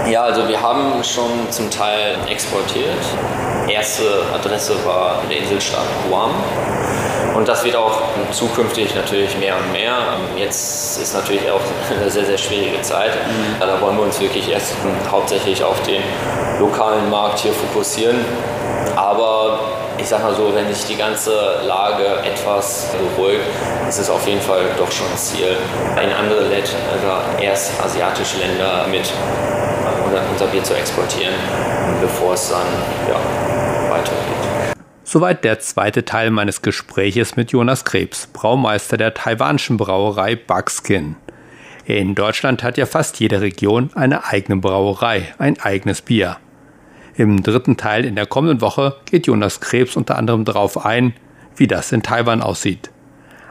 Ja, 0.09 0.23
also 0.23 0.47
wir 0.47 0.61
haben 0.61 1.03
schon 1.03 1.49
zum 1.49 1.69
Teil 1.69 2.15
exportiert. 2.29 2.93
Erste 3.67 4.03
Adresse 4.33 4.73
war 4.85 5.21
der 5.29 5.37
Inselstaat 5.37 5.87
Guam. 6.07 6.31
Und 7.35 7.47
das 7.47 7.65
wird 7.65 7.75
auch 7.75 8.01
zukünftig 8.31 8.95
natürlich 8.95 9.37
mehr 9.37 9.55
und 9.57 9.71
mehr. 9.73 9.97
Jetzt 10.37 11.01
ist 11.01 11.13
natürlich 11.13 11.49
auch 11.51 11.59
eine 11.99 12.09
sehr, 12.09 12.25
sehr 12.25 12.37
schwierige 12.37 12.81
Zeit. 12.81 13.11
Mhm. 13.15 13.59
Da 13.59 13.81
wollen 13.81 13.97
wir 13.97 14.03
uns 14.03 14.19
wirklich 14.21 14.49
erst 14.49 14.73
hauptsächlich 15.11 15.63
auf 15.63 15.81
den 15.83 16.01
lokalen 16.59 17.09
Markt 17.09 17.39
hier 17.39 17.51
fokussieren. 17.51 18.23
Aber 18.95 19.59
ich 19.97 20.07
sag 20.07 20.21
mal 20.21 20.35
so, 20.35 20.53
wenn 20.53 20.71
sich 20.73 20.85
die 20.85 20.97
ganze 20.97 21.31
Lage 21.65 22.05
etwas 22.23 22.91
beruhigt, 22.91 23.41
ist 23.87 23.99
es 23.99 24.09
auf 24.09 24.27
jeden 24.27 24.41
Fall 24.41 24.61
doch 24.77 24.91
schon 24.91 25.07
ein 25.07 25.17
Ziel, 25.17 25.57
in 26.01 26.11
andere 26.11 26.41
Länder, 26.47 26.69
also 26.91 27.41
erst 27.41 27.81
asiatische 27.83 28.39
Länder 28.39 28.85
mit 28.87 29.11
unser 30.31 30.47
Bier 30.47 30.63
zu 30.63 30.75
exportieren, 30.75 31.33
bevor 32.01 32.33
es 32.33 32.49
dann 32.49 32.67
ja, 33.07 33.91
weitergeht. 33.91 34.75
Soweit 35.03 35.43
der 35.43 35.59
zweite 35.59 36.03
Teil 36.03 36.31
meines 36.31 36.61
Gespräches 36.61 37.35
mit 37.35 37.51
Jonas 37.51 37.85
Krebs, 37.85 38.27
Braumeister 38.27 38.97
der 38.97 39.13
taiwanischen 39.13 39.77
Brauerei 39.77 40.35
Buckskin. 40.35 41.15
In 41.85 42.15
Deutschland 42.15 42.63
hat 42.63 42.77
ja 42.77 42.87
fast 42.87 43.19
jede 43.19 43.41
Region 43.41 43.91
eine 43.93 44.25
eigene 44.25 44.57
Brauerei, 44.59 45.33
ein 45.37 45.59
eigenes 45.59 46.01
Bier. 46.01 46.37
Im 47.17 47.43
dritten 47.43 47.77
Teil 47.77 48.03
in 48.03 48.15
der 48.15 48.25
kommenden 48.25 48.59
Woche 48.59 48.97
geht 49.05 49.27
Jonas 49.27 49.61
Krebs 49.61 49.95
unter 49.95 50.17
anderem 50.17 50.43
darauf 50.43 50.85
ein, 50.85 51.13
wie 51.55 51.67
das 51.67 51.93
in 51.93 52.03
Taiwan 52.03 52.41
aussieht. 52.41 52.91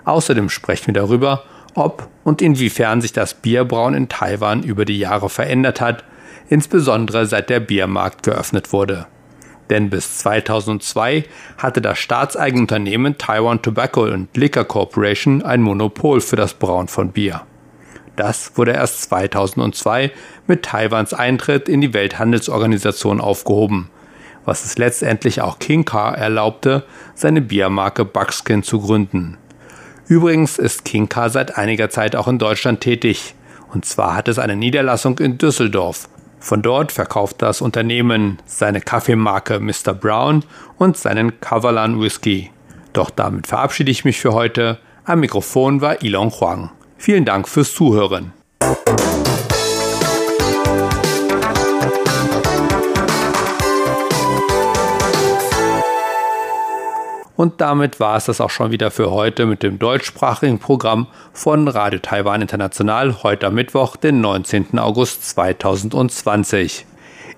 Außerdem 0.05 0.50
sprechen 0.50 0.88
wir 0.88 0.94
darüber, 0.94 1.44
ob 1.74 2.09
und 2.24 2.42
inwiefern 2.42 3.00
sich 3.00 3.12
das 3.12 3.35
Bierbrauen 3.35 3.94
in 3.94 4.09
Taiwan 4.09 4.62
über 4.62 4.85
die 4.85 4.98
Jahre 4.98 5.31
verändert 5.31 5.81
hat, 5.81 6.05
insbesondere 6.50 7.24
seit 7.24 7.48
der 7.48 7.61
Biermarkt 7.61 8.22
geöffnet 8.22 8.72
wurde. 8.72 9.07
Denn 9.70 9.88
bis 9.88 10.18
2002 10.18 11.24
hatte 11.57 11.81
das 11.81 11.98
staatseigene 11.98 12.62
Unternehmen 12.62 13.16
Taiwan 13.16 13.62
Tobacco 13.62 14.05
and 14.05 14.37
Liquor 14.37 14.64
Corporation 14.64 15.42
ein 15.42 15.62
Monopol 15.62 16.20
für 16.20 16.37
das 16.37 16.53
Brauen 16.53 16.88
von 16.88 17.12
Bier. 17.12 17.46
Das 18.16 18.57
wurde 18.57 18.72
erst 18.72 19.03
2002 19.03 20.12
mit 20.46 20.64
Taiwans 20.64 21.14
Eintritt 21.14 21.68
in 21.68 21.81
die 21.81 21.92
Welthandelsorganisation 21.92 23.20
aufgehoben, 23.20 23.90
was 24.44 24.64
es 24.64 24.79
letztendlich 24.79 25.40
auch 25.40 25.59
King 25.59 25.85
Car 25.85 26.16
erlaubte, 26.16 26.85
seine 27.14 27.40
Biermarke 27.40 28.05
Buckskin 28.05 28.62
zu 28.62 28.81
gründen. 28.81 29.37
Übrigens 30.07 30.59
ist 30.59 30.85
King 30.85 31.09
Car 31.09 31.31
seit 31.31 31.57
einiger 31.57 31.90
Zeit 31.90 32.14
auch 32.14 32.29
in 32.29 32.38
Deutschland 32.38 32.81
tätig, 32.81 33.35
und 33.72 33.85
zwar 33.85 34.14
hat 34.14 34.29
es 34.29 34.38
eine 34.38 34.55
Niederlassung 34.55 35.18
in 35.18 35.38
Düsseldorf. 35.38 36.09
Von 36.38 36.62
dort 36.62 36.92
verkauft 36.92 37.42
das 37.42 37.62
Unternehmen 37.62 38.38
seine 38.44 38.81
Kaffeemarke 38.81 39.61
Mr. 39.61 39.94
Brown 39.94 40.44
und 40.77 40.96
seinen 40.96 41.40
Kavalan 41.40 42.00
Whisky. 42.00 42.50
Doch 42.92 43.11
damit 43.11 43.46
verabschiede 43.46 43.90
ich 43.90 44.05
mich 44.05 44.20
für 44.20 44.35
heute. 44.35 44.79
Am 45.05 45.20
Mikrofon 45.20 45.81
war 45.81 46.03
Ilon 46.03 46.31
Huang. 46.31 46.70
Vielen 47.04 47.26
Dank 47.26 47.46
fürs 47.48 47.74
Zuhören. 47.74 48.32
Und 57.36 57.60
damit 57.60 58.00
war 58.00 58.16
es 58.16 58.24
das 58.24 58.40
auch 58.40 58.48
schon 58.48 58.70
wieder 58.70 58.90
für 58.90 59.10
heute 59.10 59.44
mit 59.44 59.62
dem 59.62 59.78
deutschsprachigen 59.78 60.58
Programm 60.58 61.06
von 61.34 61.68
Radio 61.68 61.98
Taiwan 61.98 62.40
International 62.40 63.22
heute 63.22 63.48
am 63.48 63.54
Mittwoch, 63.54 63.96
den 63.96 64.22
19. 64.22 64.78
August 64.78 65.28
2020. 65.28 66.86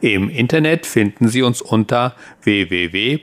Im 0.01 0.31
Internet 0.31 0.87
finden 0.87 1.27
Sie 1.27 1.43
uns 1.43 1.61
unter 1.61 2.15
www.rti.org.tv, 2.45 3.23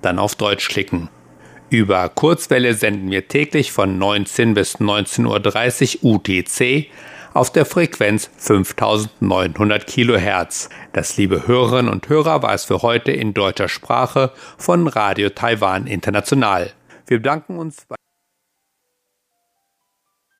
dann 0.00 0.18
auf 0.18 0.34
Deutsch 0.34 0.68
klicken. 0.70 1.10
Über 1.74 2.08
Kurzwelle 2.08 2.74
senden 2.74 3.10
wir 3.10 3.26
täglich 3.26 3.72
von 3.72 3.98
19 3.98 4.54
bis 4.54 4.76
19.30 4.76 6.04
Uhr 6.04 6.14
UTC 6.14 6.86
auf 7.32 7.50
der 7.50 7.64
Frequenz 7.64 8.30
5900 8.36 9.84
Kilohertz. 9.84 10.68
Das, 10.92 11.16
liebe 11.16 11.48
Hörerinnen 11.48 11.92
und 11.92 12.08
Hörer, 12.08 12.44
war 12.44 12.54
es 12.54 12.64
für 12.64 12.82
heute 12.82 13.10
in 13.10 13.34
deutscher 13.34 13.66
Sprache 13.66 14.30
von 14.56 14.86
Radio 14.86 15.30
Taiwan 15.30 15.88
International. 15.88 16.70
Wir 17.08 17.16
bedanken 17.16 17.58
uns 17.58 17.84
bei 17.88 17.96